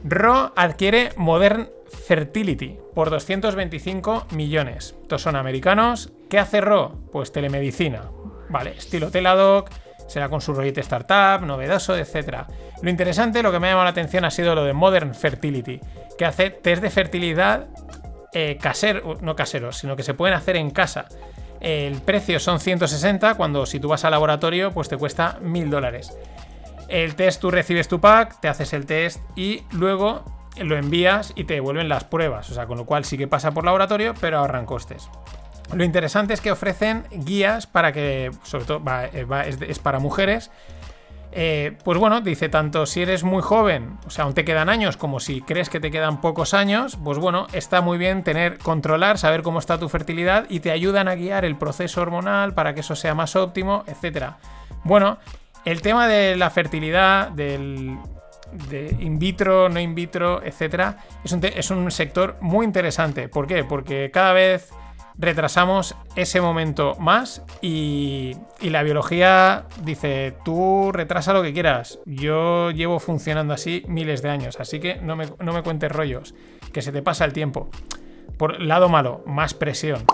Ro 0.03 0.53
adquiere 0.57 1.11
Modern 1.17 1.69
Fertility 2.07 2.77
por 2.93 3.11
225 3.11 4.27
millones. 4.33 4.97
Estos 5.03 5.23
son 5.23 5.37
americanos. 5.37 6.13
¿Qué 6.29 6.41
hace 6.41 6.61
Ro? 6.61 6.99
Pues 7.13 7.31
telemedicina. 7.31 8.11
Vale, 8.49 8.77
estilo 8.77 9.11
Teladoc, 9.13 9.71
será 10.09 10.29
con 10.29 10.41
su 10.41 10.53
rollete 10.53 10.81
startup, 10.81 11.47
novedoso, 11.47 11.97
etc. 11.97 12.47
Lo 12.83 12.91
interesante, 12.91 13.45
lo 13.45 13.53
que 13.53 13.61
me 13.61 13.69
ha 13.69 13.71
llamado 13.71 13.85
la 13.85 13.91
atención 13.91 14.25
ha 14.25 14.31
sido 14.33 14.57
lo 14.57 14.65
de 14.65 14.73
Modern 14.73 15.15
Fertility, 15.15 15.81
que 16.19 16.25
hace 16.25 16.51
test 16.51 16.83
de 16.83 16.91
fertilidad 16.91 17.69
eh, 18.33 18.59
casero, 18.61 19.19
no 19.21 19.37
caseros, 19.37 19.77
sino 19.79 19.97
que 19.97 20.03
se 20.03 20.15
pueden 20.15 20.35
hacer 20.35 20.57
en 20.57 20.71
casa. 20.71 21.07
El 21.61 22.01
precio 22.01 22.41
son 22.41 22.59
160, 22.61 23.35
cuando 23.35 23.67
si 23.67 23.79
tú 23.79 23.89
vas 23.89 24.05
al 24.05 24.11
laboratorio, 24.13 24.73
pues 24.73 24.89
te 24.89 24.97
cuesta 24.97 25.39
1000 25.41 25.71
dólares. 25.71 26.17
El 26.89 27.15
test, 27.15 27.41
tú 27.41 27.51
recibes 27.51 27.89
tu 27.89 28.01
pack, 28.01 28.41
te 28.41 28.49
haces 28.49 28.73
el 28.73 28.85
test 28.87 29.21
y 29.37 29.63
luego 29.71 30.25
lo 30.59 30.77
envías 30.77 31.33
y 31.37 31.45
te 31.45 31.55
devuelven 31.55 31.89
las 31.89 32.05
pruebas. 32.05 32.51
O 32.51 32.55
sea, 32.55 32.67
con 32.67 32.77
lo 32.79 32.85
cual 32.85 33.05
sí 33.05 33.17
que 33.17 33.29
pasa 33.29 33.53
por 33.53 33.65
laboratorio, 33.65 34.13
pero 34.21 34.39
ahorran 34.39 34.67
costes. 34.67 35.09
Lo 35.73 35.85
interesante 35.85 36.35
es 36.35 36.41
que 36.43 36.51
ofrecen 36.51 37.05
guías 37.11 37.67
para 37.67 37.93
que, 37.93 38.31
sobre 38.43 38.65
todo, 38.67 38.83
va- 38.85 39.07
eh, 39.07 39.25
es 39.69 39.79
para 39.79 40.01
mujeres, 40.01 40.51
Eh, 41.35 41.79
pues 41.83 41.99
bueno, 41.99 42.21
dice, 42.21 42.51
tanto 42.51 42.85
si 42.85 43.01
eres 43.01 43.25
muy 43.25 43.41
joven, 43.41 43.99
o 44.07 44.11
sea, 44.11 44.25
aún 44.25 44.35
te 44.35 44.45
quedan 44.45 44.69
años, 44.69 44.99
como 44.99 45.19
si 45.19 45.41
crees 45.41 45.71
que 45.71 45.81
te 45.81 45.91
quedan 45.91 46.21
pocos 46.21 46.53
años, 46.53 46.99
pues 47.03 47.19
bueno, 47.19 47.47
está 47.55 47.81
muy 47.81 47.97
bien 47.97 48.23
tener, 48.23 48.59
controlar, 48.59 49.17
saber 49.17 49.43
cómo 49.43 49.59
está 49.59 49.79
tu 49.79 49.89
fertilidad 49.89 50.45
y 50.51 50.61
te 50.61 50.71
ayudan 50.71 51.09
a 51.09 51.15
guiar 51.15 51.47
el 51.47 51.57
proceso 51.57 52.03
hormonal 52.03 52.53
para 52.53 52.75
que 52.75 52.81
eso 52.81 52.95
sea 52.95 53.15
más 53.15 53.35
óptimo, 53.35 53.85
etc. 53.87 54.33
Bueno, 54.85 55.17
el 55.65 55.81
tema 55.81 56.07
de 56.07 56.37
la 56.37 56.51
fertilidad, 56.51 57.31
del 57.31 57.97
de 58.69 58.95
in 59.01 59.19
vitro, 59.19 59.71
no 59.71 59.81
in 59.81 59.95
vitro, 59.95 60.43
etc., 60.43 60.97
es 61.25 61.33
un, 61.33 61.45
es 61.45 61.71
un 61.71 61.91
sector 61.91 62.37
muy 62.43 62.67
interesante. 62.67 63.31
¿Por 63.31 63.47
qué? 63.47 63.65
Porque 63.65 64.11
cada 64.13 64.35
vez 64.35 64.71
retrasamos 65.19 65.95
ese 66.17 66.41
momento 66.41 66.95
más 66.99 67.43
y, 67.61 68.37
la 68.61 68.83
biología 68.83 69.67
dice, 69.83 70.35
tú 70.45 70.91
retrasa 70.93 71.33
lo 71.33 71.43
que 71.43 71.53
quieras, 71.53 71.99
yo 72.07 72.71
llevo 72.71 73.01
funcionando 73.01 73.53
así 73.55 73.85
miles 73.87 74.23
de 74.23 74.31
años, 74.31 74.59
así 74.61 74.81
que 74.81 74.97
no 74.97 75.17
me, 75.17 75.27
no 75.41 75.53
me 75.53 75.63
cuentes 75.63 75.93
rollos, 75.93 76.35
que 76.73 76.83
se 76.83 76.93
te 76.93 77.03
pasa 77.03 77.25
el 77.25 77.33
tiempo. 77.33 77.69
Por 78.39 78.61
lado 78.61 78.89
malo, 78.89 79.23
más 79.27 79.55
presión. 79.55 80.05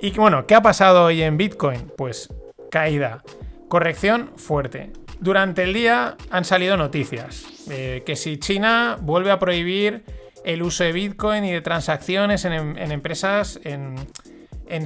Y 0.00 0.12
bueno, 0.12 0.46
¿qué 0.46 0.54
ha 0.54 0.62
pasado 0.62 1.06
hoy 1.06 1.22
en 1.22 1.36
Bitcoin? 1.36 1.90
Pues 1.96 2.32
caída, 2.70 3.22
corrección 3.68 4.30
fuerte. 4.36 4.92
Durante 5.20 5.64
el 5.64 5.72
día 5.74 6.16
han 6.30 6.44
salido 6.44 6.76
noticias, 6.76 7.44
eh, 7.70 8.04
que 8.06 8.14
si 8.14 8.38
China 8.38 8.96
vuelve 9.00 9.32
a 9.32 9.40
prohibir 9.40 10.04
el 10.44 10.62
uso 10.62 10.84
de 10.84 10.92
Bitcoin 10.92 11.44
y 11.44 11.52
de 11.52 11.60
transacciones 11.60 12.44
en, 12.44 12.52
empresas, 12.52 13.60
en, 13.64 13.96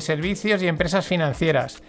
servicios 0.01 0.63
y 0.63 0.67
empresas 0.67 1.07
financieras. 1.07 1.83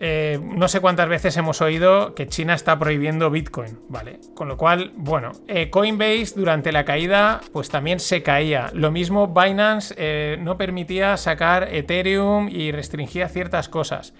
Eh, 0.00 0.38
no 0.40 0.68
sé 0.68 0.78
cuántas 0.80 1.08
veces 1.08 1.36
hemos 1.36 1.60
oído 1.60 2.14
que 2.14 2.28
China 2.28 2.54
está 2.54 2.78
prohibiendo 2.78 3.30
Bitcoin, 3.30 3.80
¿vale? 3.88 4.20
Con 4.34 4.46
lo 4.46 4.56
cual, 4.56 4.92
bueno, 4.94 5.32
eh, 5.48 5.70
Coinbase 5.70 6.34
durante 6.36 6.70
la 6.70 6.84
caída 6.84 7.40
pues 7.52 7.68
también 7.68 7.98
se 7.98 8.22
caía. 8.22 8.70
Lo 8.74 8.92
mismo 8.92 9.26
Binance 9.26 9.94
eh, 9.98 10.36
no 10.40 10.56
permitía 10.56 11.16
sacar 11.16 11.74
Ethereum 11.74 12.48
y 12.48 12.70
restringía 12.70 13.28
ciertas 13.28 13.68
cosas. 13.68 14.14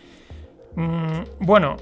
Mm, 0.75 1.23
bueno, 1.38 1.76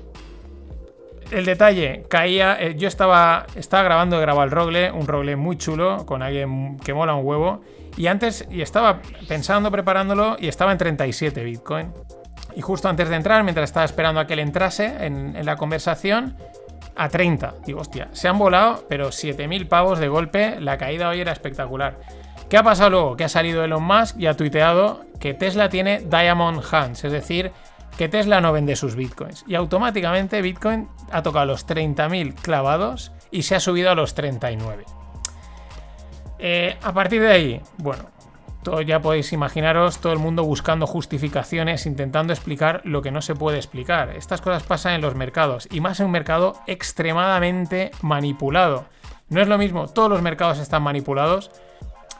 el 1.30 1.44
detalle, 1.44 2.04
caía. 2.08 2.56
Eh, 2.60 2.74
yo 2.76 2.88
estaba, 2.88 3.46
estaba 3.54 3.82
grabando, 3.82 4.20
grababa 4.20 4.44
el 4.44 4.50
rogle, 4.50 4.90
un 4.90 5.06
rogle 5.06 5.36
muy 5.36 5.56
chulo, 5.56 6.06
con 6.06 6.22
alguien 6.22 6.78
que 6.78 6.94
mola 6.94 7.14
un 7.14 7.26
huevo. 7.26 7.60
Y 7.96 8.08
antes, 8.08 8.46
y 8.50 8.62
estaba 8.62 9.00
pensando, 9.28 9.70
preparándolo, 9.70 10.36
y 10.38 10.48
estaba 10.48 10.72
en 10.72 10.78
37 10.78 11.42
Bitcoin. 11.42 11.92
Y 12.54 12.60
justo 12.60 12.88
antes 12.88 13.08
de 13.08 13.16
entrar, 13.16 13.42
mientras 13.44 13.70
estaba 13.70 13.84
esperando 13.84 14.20
a 14.20 14.26
que 14.26 14.34
él 14.34 14.40
entrase 14.40 15.06
en, 15.06 15.44
la 15.44 15.56
conversación, 15.56 16.36
a 16.94 17.08
30. 17.08 17.54
Digo, 17.66 17.80
hostia, 17.80 18.08
se 18.12 18.28
han 18.28 18.38
volado, 18.38 18.84
pero 18.88 19.12
7000 19.12 19.66
pavos 19.68 19.98
de 19.98 20.08
golpe. 20.08 20.60
La 20.60 20.78
caída 20.78 21.08
hoy 21.08 21.20
era 21.20 21.32
espectacular. 21.32 21.98
¿Qué 22.48 22.56
ha 22.56 22.62
pasado 22.62 22.90
luego? 22.90 23.16
Que 23.16 23.24
ha 23.24 23.28
salido 23.28 23.64
Elon 23.64 23.82
Musk 23.82 24.18
y 24.18 24.26
ha 24.26 24.34
tuiteado 24.34 25.04
que 25.20 25.34
Tesla 25.34 25.68
tiene 25.68 26.00
Diamond 26.00 26.62
Hands, 26.70 27.04
es 27.04 27.12
decir, 27.12 27.52
que 27.96 28.08
Tesla 28.08 28.40
no 28.40 28.52
vende 28.52 28.76
sus 28.76 28.94
bitcoins. 28.94 29.44
Y 29.46 29.54
automáticamente 29.54 30.42
Bitcoin 30.42 30.88
ha 31.10 31.22
tocado 31.22 31.46
los 31.46 31.66
30.000 31.66 32.34
clavados 32.34 33.12
y 33.30 33.42
se 33.42 33.54
ha 33.54 33.60
subido 33.60 33.90
a 33.90 33.94
los 33.94 34.14
39. 34.14 34.84
Eh, 36.38 36.76
a 36.82 36.92
partir 36.92 37.22
de 37.22 37.32
ahí, 37.32 37.60
bueno, 37.78 38.04
ya 38.84 39.00
podéis 39.00 39.32
imaginaros 39.32 39.98
todo 39.98 40.12
el 40.12 40.18
mundo 40.18 40.44
buscando 40.44 40.86
justificaciones, 40.86 41.86
intentando 41.86 42.32
explicar 42.32 42.82
lo 42.84 43.00
que 43.00 43.10
no 43.10 43.22
se 43.22 43.34
puede 43.34 43.58
explicar. 43.58 44.10
Estas 44.10 44.40
cosas 44.40 44.62
pasan 44.64 44.94
en 44.94 45.00
los 45.00 45.14
mercados 45.14 45.68
y 45.70 45.80
más 45.80 46.00
en 46.00 46.06
un 46.06 46.12
mercado 46.12 46.54
extremadamente 46.66 47.92
manipulado. 48.02 48.86
No 49.28 49.40
es 49.40 49.48
lo 49.48 49.58
mismo, 49.58 49.88
todos 49.88 50.10
los 50.10 50.22
mercados 50.22 50.58
están 50.58 50.82
manipulados. 50.82 51.50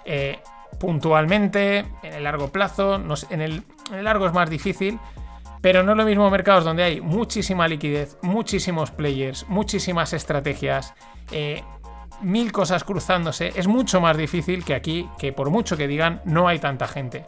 Eh, 0.05 0.39
puntualmente, 0.79 1.79
en 2.03 2.15
el 2.15 2.25
largo 2.25 2.49
plazo, 2.49 3.01
en 3.31 3.41
el 3.41 3.65
largo 4.03 4.27
es 4.27 4.33
más 4.33 4.49
difícil, 4.49 4.99
pero 5.67 5.83
no 5.83 5.91
es 5.91 5.99
lo 5.99 6.05
mismo 6.05 6.31
mercados 6.31 6.65
donde 6.65 6.85
hay 6.85 7.01
muchísima 7.01 7.67
liquidez, 7.67 8.19
muchísimos 8.23 8.93
players, 8.93 9.49
muchísimas 9.49 10.13
estrategias, 10.13 10.95
eh, 11.33 11.65
mil 12.23 12.53
cosas 12.53 12.85
cruzándose. 12.85 13.53
Es 13.57 13.67
mucho 13.67 14.01
más 14.01 14.17
difícil 14.17 14.65
que 14.65 14.77
aquí, 14.77 15.11
que 15.19 15.33
por 15.33 15.51
mucho 15.51 15.77
que 15.77 15.89
digan, 15.89 16.23
no 16.25 16.47
hay 16.47 16.61
tanta 16.61 16.87
gente. 16.87 17.27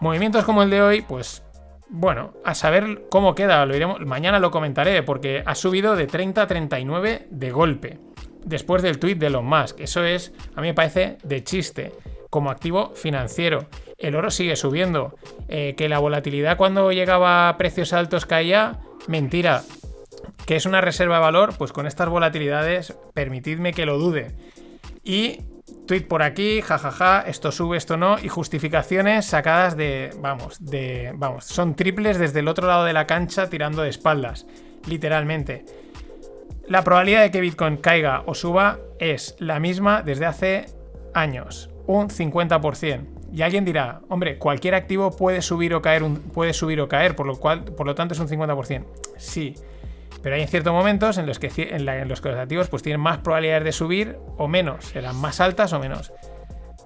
Movimientos 0.00 0.44
como 0.44 0.64
el 0.64 0.70
de 0.70 0.82
hoy, 0.82 1.02
pues 1.02 1.44
bueno, 1.88 2.32
a 2.44 2.56
saber 2.56 3.04
cómo 3.08 3.36
queda, 3.36 3.64
lo 3.64 3.76
iremos, 3.76 4.00
mañana 4.00 4.40
lo 4.40 4.50
comentaré, 4.50 5.04
porque 5.04 5.44
ha 5.46 5.54
subido 5.54 5.94
de 5.94 6.08
30 6.08 6.42
a 6.42 6.46
39 6.48 7.28
de 7.30 7.50
golpe, 7.52 8.00
después 8.44 8.82
del 8.82 8.98
tweet 8.98 9.14
de 9.14 9.28
Elon 9.28 9.46
Musk. 9.46 9.78
Eso 9.78 10.02
es, 10.02 10.32
a 10.56 10.60
mí 10.60 10.66
me 10.66 10.74
parece 10.74 11.18
de 11.22 11.44
chiste 11.44 11.92
como 12.36 12.50
activo 12.50 12.92
financiero. 12.94 13.66
El 13.96 14.14
oro 14.14 14.30
sigue 14.30 14.56
subiendo. 14.56 15.16
Eh, 15.48 15.72
que 15.74 15.88
la 15.88 16.00
volatilidad 16.00 16.58
cuando 16.58 16.92
llegaba 16.92 17.48
a 17.48 17.56
precios 17.56 17.94
altos 17.94 18.26
caía, 18.26 18.78
mentira. 19.08 19.62
Que 20.44 20.56
es 20.56 20.66
una 20.66 20.82
reserva 20.82 21.14
de 21.14 21.22
valor, 21.22 21.54
pues 21.56 21.72
con 21.72 21.86
estas 21.86 22.10
volatilidades, 22.10 22.94
permitidme 23.14 23.72
que 23.72 23.86
lo 23.86 23.96
dude. 23.96 24.34
Y 25.02 25.40
tweet 25.86 26.02
por 26.02 26.22
aquí, 26.22 26.60
jajaja, 26.60 27.22
esto 27.22 27.50
sube, 27.52 27.78
esto 27.78 27.96
no, 27.96 28.18
y 28.18 28.28
justificaciones 28.28 29.24
sacadas 29.24 29.74
de, 29.74 30.10
vamos, 30.20 30.62
de, 30.62 31.14
vamos, 31.14 31.46
son 31.46 31.74
triples 31.74 32.18
desde 32.18 32.40
el 32.40 32.48
otro 32.48 32.66
lado 32.66 32.84
de 32.84 32.92
la 32.92 33.06
cancha 33.06 33.48
tirando 33.48 33.80
de 33.80 33.88
espaldas, 33.88 34.46
literalmente. 34.86 35.64
La 36.68 36.84
probabilidad 36.84 37.22
de 37.22 37.30
que 37.30 37.40
Bitcoin 37.40 37.78
caiga 37.78 38.24
o 38.26 38.34
suba 38.34 38.78
es 38.98 39.36
la 39.38 39.58
misma 39.58 40.02
desde 40.02 40.26
hace 40.26 40.66
años 41.14 41.70
un 41.86 42.08
50%. 42.08 43.00
Y 43.32 43.42
alguien 43.42 43.64
dirá, 43.64 44.00
hombre, 44.08 44.38
cualquier 44.38 44.74
activo 44.74 45.10
puede 45.10 45.42
subir 45.42 45.74
o 45.74 45.82
caer, 45.82 46.02
puede 46.32 46.52
subir 46.52 46.80
o 46.80 46.88
caer, 46.88 47.16
por 47.16 47.26
lo, 47.26 47.36
cual, 47.36 47.64
por 47.64 47.86
lo 47.86 47.94
tanto 47.94 48.14
es 48.14 48.20
un 48.20 48.28
50%. 48.28 48.84
Sí, 49.16 49.54
pero 50.22 50.36
hay 50.36 50.46
ciertos 50.46 50.72
momentos 50.72 51.18
en 51.18 51.26
los 51.26 51.38
que, 51.38 51.50
en, 51.56 52.08
los, 52.08 52.20
que 52.20 52.28
los 52.30 52.38
activos 52.38 52.68
pues, 52.68 52.82
tienen 52.82 53.00
más 53.00 53.18
probabilidades 53.18 53.64
de 53.64 53.72
subir 53.72 54.16
o 54.36 54.48
menos, 54.48 54.86
serán 54.86 55.16
más 55.16 55.40
altas 55.40 55.72
o 55.72 55.78
menos. 55.78 56.12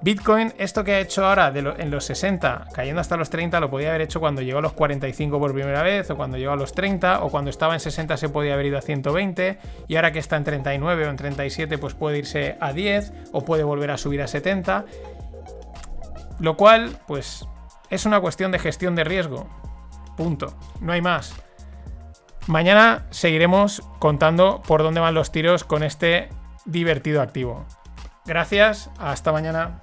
Bitcoin, 0.03 0.55
esto 0.57 0.83
que 0.83 0.95
ha 0.95 1.01
hecho 1.01 1.27
ahora 1.27 1.53
en 1.55 1.91
los 1.91 2.05
60, 2.07 2.69
cayendo 2.73 3.03
hasta 3.03 3.19
los 3.19 3.29
30, 3.29 3.61
lo 3.61 3.69
podía 3.69 3.91
haber 3.91 4.01
hecho 4.01 4.19
cuando 4.19 4.41
llegó 4.41 4.59
a 4.59 4.63
los 4.63 4.73
45 4.73 5.39
por 5.39 5.53
primera 5.53 5.83
vez, 5.83 6.09
o 6.11 6.17
cuando 6.17 6.39
llegó 6.39 6.53
a 6.53 6.57
los 6.57 6.73
30, 6.73 7.23
o 7.23 7.29
cuando 7.29 7.51
estaba 7.51 7.75
en 7.75 7.81
60 7.81 8.17
se 8.17 8.31
podía 8.31 8.55
haber 8.55 8.67
ido 8.67 8.79
a 8.79 8.81
120, 8.81 9.59
y 9.89 9.97
ahora 9.97 10.11
que 10.11 10.19
está 10.19 10.37
en 10.37 10.45
39 10.45 11.07
o 11.07 11.11
en 11.11 11.17
37, 11.17 11.77
pues 11.77 11.93
puede 11.93 12.19
irse 12.19 12.57
a 12.61 12.73
10, 12.73 13.13
o 13.33 13.45
puede 13.45 13.63
volver 13.63 13.91
a 13.91 13.99
subir 13.99 14.23
a 14.23 14.27
70. 14.27 14.87
Lo 16.39 16.57
cual, 16.57 16.97
pues, 17.07 17.47
es 17.91 18.07
una 18.07 18.21
cuestión 18.21 18.53
de 18.53 18.59
gestión 18.59 18.95
de 18.95 19.05
riesgo. 19.05 19.49
Punto. 20.17 20.57
No 20.81 20.93
hay 20.93 21.03
más. 21.03 21.35
Mañana 22.47 23.07
seguiremos 23.11 23.83
contando 23.99 24.63
por 24.67 24.83
dónde 24.83 25.01
van 25.01 25.15
los 25.15 25.31
tiros 25.31 25.65
con 25.65 25.83
este 25.83 26.31
divertido 26.65 27.21
activo. 27.21 27.67
Gracias, 28.25 28.91
hasta 28.99 29.33
mañana. 29.33 29.83